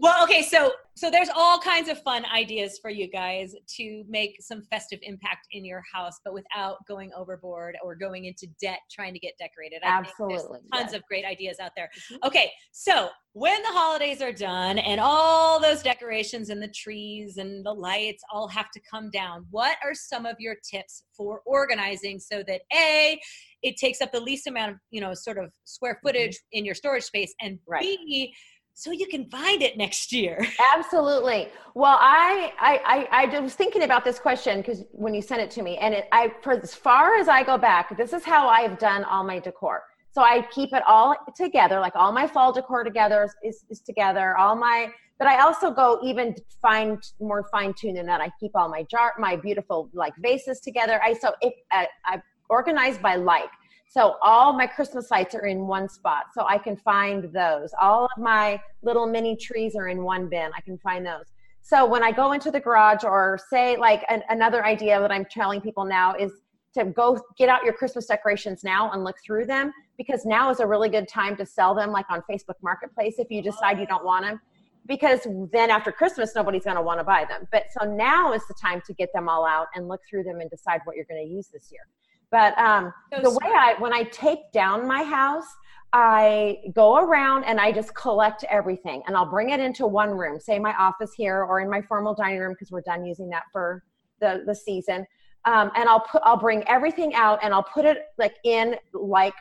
well, 0.00 0.22
okay, 0.24 0.42
so 0.42 0.72
so 1.00 1.10
there's 1.10 1.30
all 1.34 1.58
kinds 1.58 1.88
of 1.88 2.02
fun 2.02 2.26
ideas 2.26 2.78
for 2.78 2.90
you 2.90 3.08
guys 3.08 3.54
to 3.76 4.04
make 4.06 4.36
some 4.40 4.60
festive 4.70 4.98
impact 5.02 5.46
in 5.52 5.64
your 5.64 5.82
house, 5.90 6.20
but 6.22 6.34
without 6.34 6.76
going 6.86 7.10
overboard 7.16 7.78
or 7.82 7.94
going 7.94 8.26
into 8.26 8.46
debt 8.60 8.80
trying 8.90 9.14
to 9.14 9.18
get 9.18 9.32
decorated. 9.38 9.80
I 9.82 9.98
Absolutely, 9.98 10.58
tons 10.74 10.92
yes. 10.92 10.92
of 10.92 11.02
great 11.06 11.24
ideas 11.24 11.58
out 11.58 11.70
there. 11.74 11.88
Mm-hmm. 12.12 12.26
Okay, 12.26 12.52
so 12.72 13.08
when 13.32 13.62
the 13.62 13.68
holidays 13.68 14.20
are 14.20 14.32
done 14.32 14.78
and 14.78 15.00
all 15.00 15.58
those 15.58 15.82
decorations 15.82 16.50
and 16.50 16.62
the 16.62 16.68
trees 16.68 17.38
and 17.38 17.64
the 17.64 17.72
lights 17.72 18.22
all 18.30 18.48
have 18.48 18.70
to 18.72 18.80
come 18.80 19.10
down, 19.10 19.39
what 19.50 19.76
are 19.84 19.94
some 19.94 20.26
of 20.26 20.36
your 20.38 20.56
tips 20.68 21.04
for 21.16 21.40
organizing 21.46 22.18
so 22.18 22.42
that 22.46 22.62
a 22.72 23.20
it 23.62 23.76
takes 23.76 24.00
up 24.00 24.12
the 24.12 24.20
least 24.20 24.46
amount 24.46 24.72
of 24.72 24.78
you 24.90 25.00
know 25.00 25.14
sort 25.14 25.38
of 25.38 25.50
square 25.64 25.94
mm-hmm. 25.94 26.08
footage 26.08 26.36
mm-hmm. 26.36 26.58
in 26.58 26.64
your 26.64 26.74
storage 26.74 27.04
space 27.04 27.34
and 27.40 27.58
right. 27.66 27.82
b 27.82 28.32
so 28.74 28.92
you 28.92 29.06
can 29.08 29.28
find 29.28 29.62
it 29.62 29.76
next 29.76 30.10
year. 30.10 30.42
Absolutely. 30.74 31.48
Well, 31.74 31.98
I 32.00 32.52
I 32.58 33.06
I, 33.10 33.26
I 33.26 33.40
was 33.40 33.54
thinking 33.54 33.82
about 33.82 34.04
this 34.04 34.18
question 34.18 34.58
because 34.58 34.84
when 34.92 35.12
you 35.12 35.20
sent 35.20 35.42
it 35.42 35.50
to 35.52 35.62
me, 35.62 35.76
and 35.76 35.92
it, 35.92 36.08
I 36.12 36.32
for 36.40 36.52
as 36.52 36.74
far 36.74 37.16
as 37.16 37.28
I 37.28 37.42
go 37.42 37.58
back, 37.58 37.94
this 37.98 38.14
is 38.14 38.24
how 38.24 38.48
I've 38.48 38.78
done 38.78 39.04
all 39.04 39.22
my 39.22 39.38
decor. 39.38 39.82
So 40.12 40.22
I 40.22 40.46
keep 40.52 40.72
it 40.72 40.82
all 40.86 41.14
together, 41.36 41.78
like 41.78 41.94
all 41.94 42.12
my 42.12 42.26
fall 42.26 42.52
decor 42.52 42.82
together 42.82 43.28
is, 43.44 43.64
is, 43.70 43.80
together. 43.80 44.36
All 44.36 44.56
my, 44.56 44.90
but 45.18 45.28
I 45.28 45.40
also 45.40 45.70
go 45.70 46.00
even 46.02 46.34
fine, 46.60 46.98
more 47.20 47.46
fine 47.50 47.74
tuned 47.74 47.96
than 47.96 48.06
that. 48.06 48.20
I 48.20 48.30
keep 48.40 48.50
all 48.54 48.68
my 48.68 48.84
jar, 48.90 49.14
my 49.18 49.36
beautiful 49.36 49.88
like 49.92 50.12
vases 50.18 50.60
together. 50.60 51.00
I 51.02 51.12
so 51.12 51.32
if 51.40 51.54
I, 51.70 51.86
I 52.04 52.20
organized 52.48 53.00
by 53.00 53.16
like. 53.16 53.50
So 53.88 54.16
all 54.22 54.52
my 54.52 54.66
Christmas 54.66 55.10
lights 55.10 55.34
are 55.34 55.46
in 55.46 55.66
one 55.66 55.88
spot. 55.88 56.26
So 56.32 56.44
I 56.46 56.58
can 56.58 56.76
find 56.76 57.32
those. 57.32 57.70
All 57.80 58.04
of 58.04 58.10
my 58.22 58.60
little 58.82 59.06
mini 59.06 59.36
trees 59.36 59.74
are 59.74 59.88
in 59.88 60.02
one 60.02 60.28
bin. 60.28 60.50
I 60.56 60.60
can 60.60 60.78
find 60.78 61.04
those. 61.04 61.24
So 61.62 61.86
when 61.86 62.02
I 62.02 62.12
go 62.12 62.32
into 62.32 62.50
the 62.50 62.60
garage 62.60 63.04
or 63.04 63.38
say 63.50 63.76
like 63.76 64.04
an, 64.08 64.22
another 64.28 64.64
idea 64.64 65.00
that 65.00 65.10
I'm 65.10 65.24
telling 65.24 65.60
people 65.60 65.84
now 65.84 66.14
is 66.14 66.32
to 66.74 66.84
go 66.84 67.20
get 67.36 67.48
out 67.48 67.64
your 67.64 67.72
Christmas 67.72 68.06
decorations 68.06 68.62
now 68.62 68.92
and 68.92 69.02
look 69.02 69.16
through 69.24 69.46
them 69.46 69.72
because 70.00 70.24
now 70.24 70.48
is 70.48 70.60
a 70.60 70.66
really 70.66 70.88
good 70.88 71.06
time 71.06 71.36
to 71.36 71.44
sell 71.44 71.74
them 71.74 71.92
like 71.92 72.06
on 72.08 72.22
Facebook 72.22 72.54
Marketplace 72.62 73.16
if 73.18 73.30
you 73.30 73.42
decide 73.42 73.78
you 73.78 73.86
don't 73.86 74.02
want 74.02 74.24
them 74.24 74.40
because 74.86 75.26
then 75.52 75.68
after 75.68 75.92
Christmas 75.92 76.34
nobody's 76.34 76.64
going 76.64 76.76
to 76.76 76.82
want 76.82 76.98
to 77.00 77.04
buy 77.04 77.26
them. 77.28 77.46
But 77.52 77.64
so 77.78 77.84
now 77.84 78.32
is 78.32 78.40
the 78.48 78.54
time 78.54 78.80
to 78.86 78.94
get 78.94 79.10
them 79.12 79.28
all 79.28 79.44
out 79.44 79.66
and 79.74 79.88
look 79.88 80.00
through 80.08 80.22
them 80.22 80.40
and 80.40 80.48
decide 80.48 80.80
what 80.84 80.96
you're 80.96 81.04
going 81.04 81.22
to 81.22 81.30
use 81.30 81.48
this 81.48 81.70
year. 81.70 81.82
But 82.30 82.56
um, 82.56 82.94
so 83.12 83.20
the 83.20 83.30
way 83.30 83.52
I, 83.54 83.74
when 83.78 83.92
I 83.92 84.04
take 84.04 84.50
down 84.52 84.88
my 84.88 85.02
house, 85.02 85.44
I 85.92 86.60
go 86.72 86.96
around 86.96 87.44
and 87.44 87.60
I 87.60 87.70
just 87.70 87.94
collect 87.94 88.44
everything 88.44 89.02
and 89.06 89.14
I'll 89.14 89.28
bring 89.28 89.50
it 89.50 89.60
into 89.60 89.86
one 89.86 90.12
room, 90.12 90.40
say 90.40 90.58
my 90.58 90.72
office 90.78 91.12
here 91.14 91.44
or 91.44 91.60
in 91.60 91.68
my 91.68 91.82
formal 91.82 92.14
dining 92.14 92.38
room 92.38 92.52
because 92.52 92.70
we're 92.70 92.80
done 92.80 93.04
using 93.04 93.28
that 93.30 93.42
for 93.52 93.84
the, 94.18 94.44
the 94.46 94.54
season. 94.54 95.06
Um, 95.44 95.70
and 95.76 95.90
I'll 95.90 96.00
put, 96.00 96.22
I'll 96.24 96.38
bring 96.38 96.66
everything 96.68 97.14
out 97.14 97.40
and 97.42 97.52
I'll 97.52 97.62
put 97.62 97.84
it 97.84 98.06
like 98.16 98.36
in 98.44 98.76
like 98.94 99.34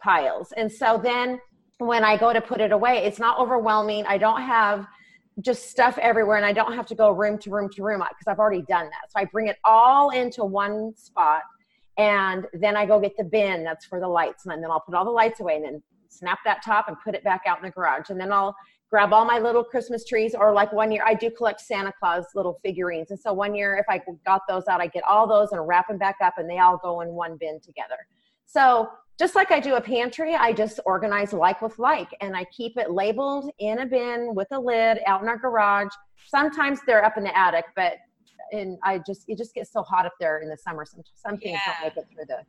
piles. 0.00 0.52
And 0.56 0.70
so 0.70 1.00
then 1.02 1.40
when 1.78 2.04
I 2.04 2.16
go 2.16 2.32
to 2.32 2.40
put 2.40 2.60
it 2.60 2.72
away, 2.72 2.98
it's 2.98 3.18
not 3.18 3.38
overwhelming. 3.38 4.04
I 4.06 4.18
don't 4.18 4.42
have 4.42 4.86
just 5.40 5.70
stuff 5.70 5.96
everywhere 5.98 6.36
and 6.36 6.44
I 6.44 6.52
don't 6.52 6.72
have 6.72 6.86
to 6.86 6.96
go 6.96 7.12
room 7.12 7.38
to 7.38 7.50
room 7.50 7.68
to 7.70 7.82
room 7.82 8.00
because 8.00 8.26
I've 8.26 8.40
already 8.40 8.62
done 8.62 8.86
that. 8.86 9.10
So 9.10 9.20
I 9.20 9.24
bring 9.26 9.46
it 9.46 9.56
all 9.64 10.10
into 10.10 10.44
one 10.44 10.94
spot 10.96 11.42
and 11.98 12.46
then 12.52 12.76
I 12.76 12.86
go 12.86 13.00
get 13.00 13.16
the 13.16 13.24
bin 13.24 13.64
that's 13.64 13.84
for 13.84 13.98
the 13.98 14.06
lights, 14.06 14.46
and 14.46 14.62
then 14.62 14.70
I'll 14.70 14.80
put 14.80 14.94
all 14.94 15.04
the 15.04 15.10
lights 15.10 15.40
away, 15.40 15.56
and 15.56 15.64
then 15.64 15.82
snap 16.08 16.38
that 16.44 16.62
top 16.64 16.86
and 16.86 16.96
put 17.04 17.16
it 17.16 17.24
back 17.24 17.42
out 17.46 17.58
in 17.58 17.64
the 17.64 17.70
garage. 17.70 18.10
And 18.10 18.20
then 18.20 18.32
I'll 18.32 18.54
grab 18.88 19.12
all 19.12 19.24
my 19.24 19.40
little 19.40 19.64
Christmas 19.64 20.04
trees, 20.06 20.34
or 20.38 20.52
like 20.52 20.72
one 20.72 20.92
year 20.92 21.02
I 21.04 21.14
do 21.14 21.28
collect 21.28 21.60
Santa 21.60 21.92
Claus 21.98 22.24
little 22.36 22.60
figurines. 22.64 23.10
And 23.10 23.18
so 23.18 23.32
one 23.32 23.52
year, 23.52 23.76
if 23.76 23.86
I 23.88 24.00
got 24.24 24.42
those 24.48 24.68
out, 24.68 24.80
I 24.80 24.86
get 24.86 25.02
all 25.08 25.26
those 25.26 25.50
and 25.50 25.66
wrap 25.66 25.88
them 25.88 25.98
back 25.98 26.14
up, 26.22 26.34
and 26.38 26.48
they 26.48 26.58
all 26.58 26.78
go 26.78 27.00
in 27.00 27.08
one 27.08 27.36
bin 27.36 27.58
together. 27.60 27.96
So 28.46 28.88
just 29.18 29.34
like 29.34 29.50
I 29.50 29.58
do 29.58 29.74
a 29.74 29.80
pantry, 29.80 30.34
I 30.34 30.52
just 30.52 30.78
organize 30.86 31.32
like 31.32 31.60
with 31.60 31.78
like, 31.78 32.08
and 32.20 32.36
I 32.36 32.44
keep 32.44 32.76
it 32.76 32.90
labeled 32.90 33.50
in 33.58 33.80
a 33.80 33.86
bin 33.86 34.34
with 34.34 34.48
a 34.52 34.58
lid 34.58 35.00
out 35.06 35.22
in 35.22 35.28
our 35.28 35.36
garage. 35.36 35.92
Sometimes 36.26 36.80
they're 36.86 37.04
up 37.04 37.16
in 37.16 37.24
the 37.24 37.36
attic, 37.36 37.64
but 37.74 37.94
and 38.52 38.78
I 38.82 39.00
just 39.06 39.24
it 39.28 39.36
just 39.36 39.54
gets 39.54 39.72
so 39.72 39.82
hot 39.82 40.06
up 40.06 40.14
there 40.20 40.38
in 40.38 40.48
the 40.48 40.56
summer. 40.56 40.84
Some 40.84 41.02
some 41.14 41.36
things 41.38 41.58
yeah. 41.66 41.72
don't 41.72 41.96
make 41.96 42.04
it 42.04 42.08
through 42.14 42.24
the 42.26 42.42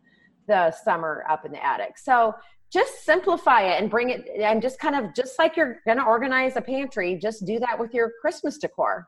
the 0.48 0.72
summer 0.72 1.26
up 1.30 1.46
in 1.46 1.52
the 1.52 1.66
attic. 1.66 1.98
So 1.98 2.36
just 2.72 3.04
simplify 3.04 3.64
it 3.64 3.82
and 3.82 3.90
bring 3.90 4.12
it 4.12 4.28
and 4.40 4.62
just 4.62 4.80
kind 4.80 4.96
of 4.96 5.16
just 5.16 5.40
like 5.40 5.58
you're 5.58 5.80
gonna 5.88 6.06
organize 6.06 6.56
a 6.56 6.62
pantry, 6.62 7.16
just 7.16 7.46
do 7.46 7.60
that 7.60 7.80
with 7.80 7.94
your 7.94 8.12
Christmas 8.22 8.58
decor. 8.58 9.08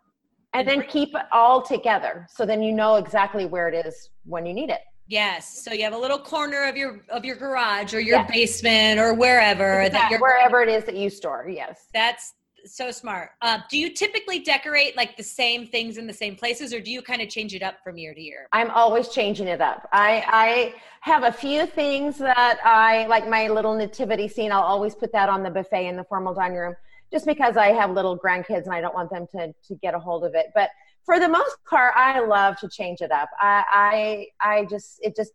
And 0.54 0.67
then 0.67 0.82
mm-hmm. 0.82 0.89
keep 0.89 1.15
it 1.15 1.21
all 1.32 1.62
together. 1.62 2.28
So 2.30 2.45
then 2.45 2.62
you 2.62 2.74
know 2.74 2.95
exactly 2.95 3.45
where 3.45 3.69
it 3.69 3.86
is 3.86 4.10
when 4.26 4.45
you 4.45 4.54
need 4.54 4.69
it. 4.69 4.82
Yes. 5.12 5.62
So 5.62 5.74
you 5.74 5.84
have 5.84 5.91
a 5.91 5.97
little 5.97 6.17
corner 6.17 6.69
of 6.69 6.78
your 6.78 7.02
of 7.10 7.26
your 7.26 7.36
garage 7.36 7.93
or 7.93 8.00
your 8.00 8.19
yes. 8.19 8.32
basement 8.32 8.97
or 8.97 9.13
wherever 9.13 9.89
that 9.89 10.10
you're 10.10 10.21
wherever 10.21 10.62
it 10.62 10.69
is 10.69 10.86
that 10.86 10.95
you 10.95 11.10
store. 11.10 11.50
Yes. 11.50 11.88
That's 11.93 12.36
so 12.63 12.91
smart. 12.91 13.32
Uh, 13.41 13.60
do 13.69 13.78
you 13.78 13.93
typically 13.93 14.39
decorate 14.39 14.95
like 14.95 15.17
the 15.17 15.24
same 15.24 15.67
things 15.67 15.97
in 15.97 16.08
the 16.08 16.13
same 16.13 16.38
places, 16.38 16.74
or 16.74 16.80
do 16.80 16.89
you 16.89 17.02
kind 17.02 17.21
of 17.21 17.28
change 17.28 17.54
it 17.54 17.62
up 17.62 17.84
from 17.84 17.97
year 17.97 18.13
to 18.13 18.21
year? 18.21 18.47
I'm 18.54 18.71
always 18.71 19.10
changing 19.10 19.50
it 19.50 19.60
up. 19.60 19.89
I 19.91 20.24
I 20.28 20.74
have 21.02 21.24
a 21.24 21.32
few 21.32 21.65
things 21.65 22.17
that 22.17 22.60
I 22.63 23.06
like. 23.08 23.28
My 23.28 23.50
little 23.50 23.76
nativity 23.76 24.30
scene. 24.30 24.54
I'll 24.54 24.62
always 24.62 24.95
put 24.95 25.12
that 25.12 25.28
on 25.28 25.43
the 25.43 25.50
buffet 25.50 25.88
in 25.88 25.97
the 25.97 26.06
formal 26.06 26.34
dining 26.34 26.58
room, 26.58 26.76
just 27.12 27.26
because 27.26 27.58
I 27.58 27.74
have 27.74 27.91
little 27.91 28.17
grandkids 28.17 28.63
and 28.63 28.74
I 28.74 28.80
don't 28.80 28.95
want 28.95 29.10
them 29.10 29.28
to 29.34 29.52
to 29.52 29.76
get 29.76 29.93
a 29.93 30.00
hold 30.00 30.24
of 30.24 30.36
it. 30.36 30.52
But 30.56 30.69
for 31.06 31.20
the 31.20 31.30
most 31.30 31.56
part, 31.70 31.94
I 31.96 32.20
love 32.20 32.58
to 32.58 32.70
change 32.70 33.02
it 33.02 33.12
up. 33.12 33.30
I 33.40 34.28
I 34.42 34.56
I 34.60 34.66
just 34.66 35.00
it 35.02 35.16
just 35.16 35.32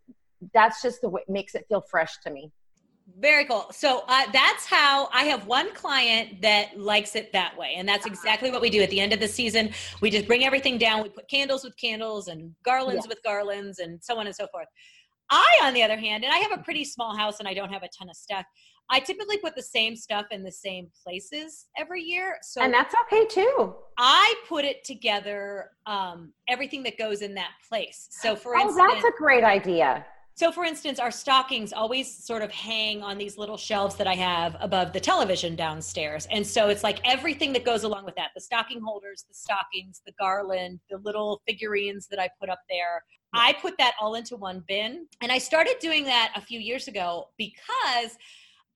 that's 0.53 0.83
just 0.83 1.01
the 1.01 1.09
way 1.09 1.23
it 1.27 1.31
makes 1.31 1.55
it 1.55 1.67
feel 1.69 1.81
fresh 1.81 2.19
to 2.25 2.31
me. 2.31 2.53
Very 3.21 3.45
cool. 3.45 3.67
So 3.71 4.03
uh, 4.09 4.25
that's 4.33 4.67
how 4.67 5.09
I 5.13 5.25
have 5.25 5.47
one 5.47 5.73
client 5.75 6.43
that 6.43 6.79
likes 6.79 7.15
it 7.15 7.33
that 7.33 7.57
way. 7.57 7.75
And 7.77 7.89
that's 7.89 8.05
exactly 8.05 8.51
what 8.51 8.61
we 8.61 8.69
do 8.69 8.83
at 8.83 8.91
the 8.91 9.01
end 9.01 9.13
of 9.13 9.21
the 9.21 9.29
season. 9.29 9.71
We 10.01 10.11
just 10.11 10.27
bring 10.27 10.45
everything 10.45 10.77
down. 10.77 11.05
We 11.05 11.09
put 11.09 11.29
candles 11.29 11.63
with 11.63 11.77
candles 11.77 12.27
and 12.27 12.53
garlands 12.65 13.07
yeah. 13.07 13.11
with 13.11 13.23
garlands 13.23 13.79
and 13.79 14.03
so 14.03 14.19
on 14.19 14.27
and 14.27 14.35
so 14.35 14.49
forth. 14.49 14.67
I, 15.31 15.61
on 15.63 15.73
the 15.73 15.83
other 15.83 15.97
hand, 15.97 16.25
and 16.25 16.33
I 16.33 16.39
have 16.39 16.53
a 16.53 16.63
pretty 16.63 16.85
small 16.85 17.17
house 17.17 17.39
and 17.39 17.49
I 17.49 17.55
don't 17.55 17.73
have 17.73 17.83
a 17.83 17.89
ton 17.97 18.11
of 18.11 18.17
stuff. 18.17 18.45
I 18.89 19.01
typically 19.01 19.39
put 19.39 19.57
the 19.57 19.63
same 19.63 19.97
stuff 19.97 20.27
in 20.31 20.45
the 20.45 20.53
same 20.53 20.89
places 21.03 21.67
every 21.77 22.03
year. 22.03 22.39
So 22.43 22.63
And 22.63 22.73
that's 22.73 22.95
okay 23.07 23.27
too. 23.27 23.75
I 23.99 24.35
put 24.49 24.65
it 24.65 24.85
together 24.85 25.71
um, 25.87 26.33
everything 26.49 26.83
that 26.85 26.99
goes 26.99 27.23
in 27.23 27.35
that 27.35 27.51
place. 27.69 28.09
So 28.11 28.37
for 28.37 28.57
oh, 28.57 28.61
instance, 28.61 28.93
that's 28.95 29.05
a 29.05 29.19
great 29.19 29.45
idea 29.45 30.05
So, 30.37 30.53
for 30.53 30.65
instance, 30.65 31.01
our 31.01 31.11
stockings 31.11 31.73
always 31.73 32.25
sort 32.25 32.43
of 32.43 32.51
hang 32.51 33.03
on 33.03 33.17
these 33.17 33.39
little 33.39 33.57
shelves 33.57 33.97
that 33.97 34.07
I 34.07 34.15
have 34.15 34.55
above 34.61 34.93
the 34.93 35.01
television 35.01 35.57
downstairs. 35.57 36.29
And 36.31 36.47
so 36.47 36.69
it's 36.69 36.83
like 36.83 37.01
everything 37.05 37.55
that 37.55 37.65
goes 37.65 37.85
along 37.85 38.05
with 38.05 38.17
that 38.17 38.33
the 38.35 38.41
stocking 38.43 38.83
holders, 38.83 39.25
the 39.27 39.35
stockings, 39.35 40.03
the 40.05 40.13
garland, 40.21 40.81
the 40.91 40.99
little 40.99 41.41
figurines 41.49 42.07
that 42.09 42.21
I 42.21 42.29
put 42.39 42.51
up 42.51 42.61
there. 42.69 43.03
I 43.33 43.55
put 43.55 43.79
that 43.79 43.95
all 44.01 44.15
into 44.15 44.37
one 44.37 44.63
bin. 44.69 45.07
And 45.23 45.33
I 45.33 45.39
started 45.39 45.77
doing 45.81 46.05
that 46.05 46.33
a 46.37 46.41
few 46.41 46.61
years 46.61 46.87
ago 46.87 47.29
because. 47.37 48.17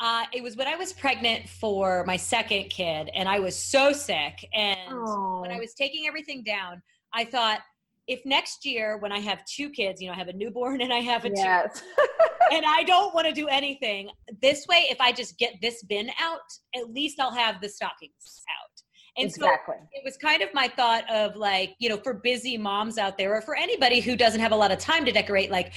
Uh, 0.00 0.24
it 0.32 0.42
was 0.42 0.56
when 0.56 0.66
I 0.66 0.76
was 0.76 0.94
pregnant 0.94 1.46
for 1.48 2.04
my 2.06 2.16
second 2.16 2.70
kid, 2.70 3.10
and 3.14 3.28
I 3.28 3.38
was 3.38 3.54
so 3.54 3.92
sick. 3.92 4.48
And 4.54 4.78
Oh. 4.90 5.40
when 5.42 5.50
I 5.50 5.58
was 5.58 5.74
taking 5.74 6.06
everything 6.06 6.42
down, 6.42 6.82
I 7.12 7.24
thought, 7.24 7.60
if 8.06 8.24
next 8.24 8.64
year 8.64 8.96
when 8.96 9.12
I 9.12 9.18
have 9.18 9.44
two 9.44 9.68
kids, 9.70 10.00
you 10.00 10.08
know, 10.08 10.14
I 10.14 10.16
have 10.16 10.28
a 10.28 10.32
newborn 10.32 10.80
and 10.80 10.92
I 10.92 11.00
have 11.00 11.24
a 11.26 11.28
two, 11.28 11.36
and 12.52 12.64
I 12.66 12.82
don't 12.84 13.14
want 13.14 13.26
to 13.28 13.32
do 13.32 13.46
anything. 13.46 14.08
This 14.40 14.66
way, 14.66 14.86
if 14.90 15.00
I 15.00 15.12
just 15.12 15.38
get 15.38 15.54
this 15.60 15.82
bin 15.84 16.10
out, 16.18 16.40
at 16.74 16.90
least 16.90 17.20
I'll 17.20 17.30
have 17.30 17.60
the 17.60 17.68
stockings 17.68 18.42
out. 18.48 18.82
And 19.16 19.26
exactly. 19.26 19.74
so 19.78 19.88
it 19.92 20.02
was 20.04 20.16
kind 20.16 20.40
of 20.42 20.48
my 20.54 20.66
thought 20.68 21.08
of 21.10 21.36
like, 21.36 21.74
you 21.78 21.88
know, 21.88 21.98
for 21.98 22.14
busy 22.14 22.56
moms 22.56 22.96
out 22.96 23.18
there 23.18 23.36
or 23.36 23.42
for 23.42 23.54
anybody 23.54 24.00
who 24.00 24.16
doesn't 24.16 24.40
have 24.40 24.52
a 24.52 24.56
lot 24.56 24.72
of 24.72 24.78
time 24.78 25.04
to 25.04 25.12
decorate, 25.12 25.50
like 25.50 25.72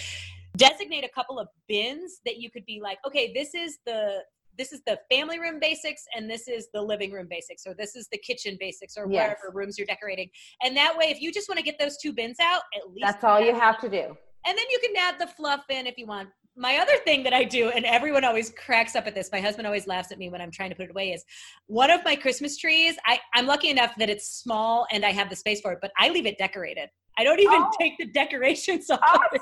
designate 0.58 1.04
a 1.04 1.10
couple 1.10 1.40
of 1.40 1.48
bins 1.68 2.20
that 2.26 2.38
you 2.38 2.50
could 2.52 2.66
be 2.66 2.80
like, 2.82 2.98
okay, 3.08 3.32
this 3.34 3.54
is 3.54 3.78
the 3.86 4.20
this 4.56 4.72
is 4.72 4.82
the 4.86 5.00
family 5.12 5.40
room 5.40 5.60
basics 5.60 6.04
and 6.16 6.30
this 6.30 6.48
is 6.48 6.68
the 6.76 6.82
living 6.82 7.12
room 7.12 7.26
basics 7.28 7.66
or 7.66 7.74
this 7.74 7.96
is 7.96 8.08
the 8.12 8.20
kitchen 8.20 8.56
basics 8.60 8.96
or 8.96 9.08
Yes. 9.10 9.36
wherever 9.42 9.52
rooms 9.58 9.80
you're 9.80 9.88
decorating. 9.88 10.30
And 10.62 10.78
that 10.78 10.96
way 10.96 11.06
if 11.06 11.20
you 11.22 11.32
just 11.34 11.50
want 11.50 11.58
to 11.58 11.64
get 11.64 11.80
those 11.80 11.98
two 11.98 12.14
bins 12.14 12.38
out, 12.40 12.62
at 12.76 12.88
least 12.88 13.02
That's 13.02 13.24
all 13.24 13.40
you 13.42 13.56
have 13.56 13.80
to 13.82 13.90
do. 13.90 14.16
and 14.46 14.56
then 14.58 14.66
you 14.70 14.80
can 14.84 14.96
add 14.96 15.20
the 15.20 15.26
fluff 15.26 15.62
in 15.72 15.88
if 15.88 15.98
you 15.98 16.06
want. 16.06 16.30
My 16.56 16.78
other 16.78 16.98
thing 17.04 17.24
that 17.24 17.34
I 17.34 17.46
do, 17.46 17.70
and 17.70 17.84
everyone 17.84 18.24
always 18.24 18.52
cracks 18.52 18.96
up 18.96 19.08
at 19.08 19.16
this, 19.16 19.32
my 19.32 19.40
husband 19.42 19.66
always 19.66 19.88
laughs 19.88 20.12
at 20.12 20.20
me 20.20 20.30
when 20.30 20.40
I'm 20.40 20.52
trying 20.52 20.70
to 20.70 20.76
put 20.76 20.86
it 20.86 20.92
away, 20.92 21.10
is 21.14 21.26
one 21.66 21.90
of 21.90 22.02
my 22.06 22.16
Christmas 22.16 22.56
trees. 22.60 22.96
I, 23.08 23.20
I'm 23.34 23.48
lucky 23.48 23.70
enough 23.72 23.96
that 23.98 24.08
it's 24.12 24.30
small 24.40 24.86
and 24.92 25.04
I 25.04 25.14
have 25.14 25.32
the 25.32 25.36
space 25.36 25.62
for 25.62 25.72
it, 25.72 25.80
but 25.82 25.90
I 25.98 26.10
leave 26.10 26.28
it 26.28 26.38
decorated. 26.38 26.90
I 27.18 27.24
don't 27.24 27.40
even 27.40 27.62
Oh. 27.62 27.70
take 27.80 27.98
the 27.98 28.06
decorations 28.06 28.90
off. 28.92 29.00
Awesome. 29.02 29.42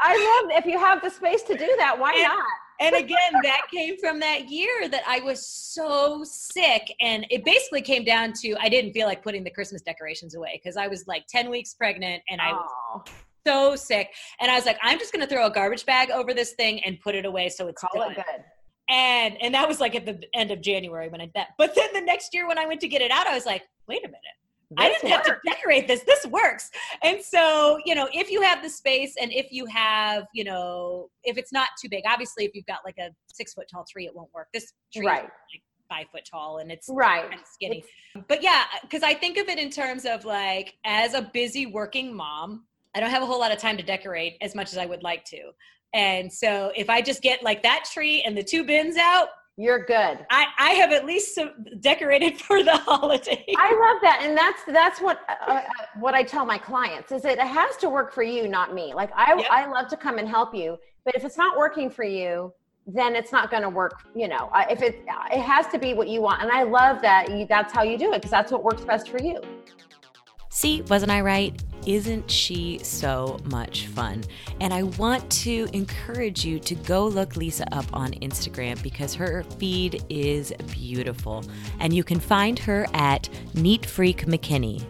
I 0.00 0.42
love 0.48 0.58
if 0.58 0.66
you 0.66 0.78
have 0.78 1.02
the 1.02 1.10
space 1.10 1.42
to 1.44 1.56
do 1.56 1.74
that, 1.78 1.98
why 1.98 2.12
And- 2.14 2.22
not? 2.24 2.44
And 2.78 2.94
again, 2.94 3.32
that 3.42 3.62
came 3.72 3.96
from 3.98 4.20
that 4.20 4.50
year 4.50 4.86
that 4.90 5.02
I 5.06 5.20
was 5.20 5.48
so 5.48 6.22
sick. 6.24 6.82
And 7.00 7.24
it 7.30 7.42
basically 7.42 7.80
came 7.80 8.04
down 8.04 8.34
to 8.42 8.54
I 8.60 8.68
didn't 8.68 8.92
feel 8.92 9.06
like 9.06 9.22
putting 9.22 9.42
the 9.44 9.50
Christmas 9.50 9.80
decorations 9.80 10.34
away 10.34 10.60
because 10.62 10.76
I 10.76 10.86
was 10.86 11.06
like 11.08 11.26
10 11.26 11.48
weeks 11.48 11.72
pregnant 11.72 12.22
and 12.28 12.38
I 12.38 12.52
was 12.52 12.70
Oh, 12.94 13.04
so 13.46 13.76
sick. 13.76 14.10
And 14.40 14.50
I 14.50 14.56
was 14.56 14.66
like, 14.66 14.76
I'm 14.82 14.98
just 14.98 15.10
going 15.10 15.26
to 15.26 15.26
throw 15.26 15.46
a 15.46 15.50
garbage 15.50 15.86
bag 15.86 16.10
over 16.10 16.34
this 16.34 16.52
thing 16.52 16.80
and 16.84 17.00
put 17.00 17.14
it 17.14 17.24
away 17.24 17.48
so 17.48 17.66
it's 17.68 17.80
call 17.80 17.98
done. 17.98 18.12
it 18.12 18.16
good. 18.16 18.44
And 18.90 19.40
and 19.42 19.54
that 19.54 19.66
was 19.66 19.80
like 19.80 19.94
at 19.94 20.04
the 20.04 20.20
end 20.34 20.50
of 20.50 20.60
January 20.60 21.08
when 21.08 21.22
I 21.22 21.30
that. 21.34 21.54
But 21.56 21.74
then 21.74 21.88
the 21.94 22.02
next 22.02 22.34
year 22.34 22.46
when 22.46 22.58
I 22.58 22.66
went 22.66 22.82
to 22.82 22.88
get 22.88 23.00
it 23.00 23.10
out, 23.10 23.26
I 23.26 23.32
was 23.34 23.46
like, 23.46 23.62
wait 23.88 24.04
a 24.04 24.08
minute. 24.08 24.20
I 24.76 24.88
didn't 24.88 25.08
have 25.10 25.22
to 25.24 25.36
decorate 25.46 25.86
this. 25.86 26.02
This 26.02 26.26
works. 26.26 26.70
And 27.02 27.22
so, 27.22 27.78
you 27.84 27.94
know, 27.94 28.08
if 28.12 28.30
you 28.30 28.42
have 28.42 28.62
the 28.62 28.68
space 28.68 29.14
and 29.20 29.32
if 29.32 29.52
you 29.52 29.64
have, 29.66 30.24
you 30.34 30.44
know, 30.44 31.08
if 31.22 31.38
it's 31.38 31.52
not 31.52 31.68
too 31.80 31.88
big, 31.88 32.04
obviously 32.06 32.44
if 32.44 32.54
you've 32.54 32.66
got 32.66 32.80
like 32.84 32.98
a 32.98 33.10
six 33.32 33.54
foot 33.54 33.66
tall 33.72 33.84
tree, 33.90 34.06
it 34.06 34.14
won't 34.14 34.32
work. 34.34 34.48
This 34.52 34.72
tree 34.92 35.06
Right. 35.06 35.24
is 35.24 35.30
like 35.54 35.62
five 35.88 36.06
foot 36.10 36.24
tall 36.28 36.58
and 36.58 36.72
it's 36.72 36.88
Right. 36.88 37.28
kind 37.28 37.40
of 37.40 37.46
skinny. 37.46 37.84
But 38.28 38.42
yeah, 38.42 38.64
because 38.82 39.02
I 39.04 39.14
think 39.14 39.38
of 39.38 39.48
it 39.48 39.58
in 39.58 39.70
terms 39.70 40.04
of 40.04 40.24
like 40.24 40.74
as 40.84 41.14
a 41.14 41.22
busy 41.22 41.66
working 41.66 42.14
mom, 42.14 42.66
I 42.94 43.00
don't 43.00 43.10
have 43.10 43.22
a 43.22 43.26
whole 43.26 43.38
lot 43.38 43.52
of 43.52 43.58
time 43.58 43.76
to 43.76 43.82
decorate 43.84 44.36
as 44.40 44.54
much 44.54 44.72
as 44.72 44.78
I 44.78 44.86
would 44.86 45.02
like 45.02 45.24
to. 45.26 45.52
And 45.94 46.32
so 46.32 46.72
if 46.74 46.90
I 46.90 47.00
just 47.02 47.22
get 47.22 47.42
like 47.42 47.62
that 47.62 47.84
tree 47.92 48.22
and 48.22 48.36
the 48.36 48.42
two 48.42 48.64
bins 48.64 48.96
out, 48.96 49.28
You're 49.58 49.86
good. 49.86 50.26
I, 50.28 50.46
I 50.58 50.70
have 50.72 50.92
at 50.92 51.06
least 51.06 51.38
decorated 51.80 52.38
for 52.40 52.62
the 52.62 52.76
holiday. 52.76 53.44
I 53.56 53.70
love 53.70 54.02
that, 54.02 54.20
and 54.22 54.36
that's 54.36 54.62
that's 54.66 55.00
what 55.00 55.20
uh, 55.28 55.52
uh, 55.52 55.62
what 55.98 56.14
I 56.14 56.22
tell 56.22 56.44
my 56.44 56.58
clients 56.58 57.10
is 57.10 57.24
it 57.24 57.38
has 57.38 57.76
to 57.78 57.88
work 57.88 58.12
for 58.12 58.22
you, 58.22 58.48
not 58.48 58.74
me. 58.74 58.92
Like 58.94 59.10
I 59.16 59.34
Yep. 59.36 59.46
I 59.50 59.66
love 59.66 59.88
to 59.88 59.96
come 59.96 60.18
and 60.18 60.28
help 60.28 60.54
you, 60.54 60.76
but 61.04 61.14
if 61.14 61.24
it's 61.24 61.38
not 61.38 61.56
working 61.56 61.88
for 61.88 62.04
you, 62.04 62.52
then 62.86 63.16
it's 63.16 63.32
not 63.32 63.50
going 63.50 63.62
to 63.62 63.70
work. 63.70 64.02
You 64.14 64.28
know, 64.28 64.50
if 64.70 64.82
it 64.82 65.02
it 65.32 65.40
has 65.40 65.66
to 65.68 65.78
be 65.78 65.94
what 65.94 66.08
you 66.08 66.20
want, 66.20 66.42
and 66.42 66.52
I 66.52 66.62
love 66.64 67.00
that 67.00 67.30
you, 67.30 67.46
that's 67.48 67.72
how 67.72 67.82
you 67.82 67.96
do 67.96 68.12
it 68.12 68.16
because 68.16 68.30
that's 68.30 68.52
what 68.52 68.62
works 68.62 68.84
best 68.84 69.08
for 69.08 69.22
you. 69.22 69.40
See, 70.50 70.82
wasn't 70.82 71.12
I 71.12 71.22
right? 71.22 71.62
Isn't 71.86 72.30
she 72.30 72.80
so 72.82 73.40
much 73.44 73.86
fun? 73.86 74.24
And 74.60 74.74
I 74.74 74.82
want 74.82 75.30
to 75.30 75.68
encourage 75.72 76.44
you 76.44 76.58
to 76.60 76.74
go 76.74 77.06
look 77.06 77.36
Lisa 77.36 77.72
up 77.72 77.86
on 77.92 78.12
Instagram 78.14 78.82
because 78.82 79.14
her 79.14 79.44
feed 79.58 80.04
is 80.10 80.52
beautiful. 80.72 81.44
And 81.78 81.92
you 81.92 82.02
can 82.02 82.18
find 82.20 82.58
her 82.58 82.86
at 82.92 83.28
Neat 83.54 83.86
Freak 83.86 84.26
McKinney. 84.26 84.82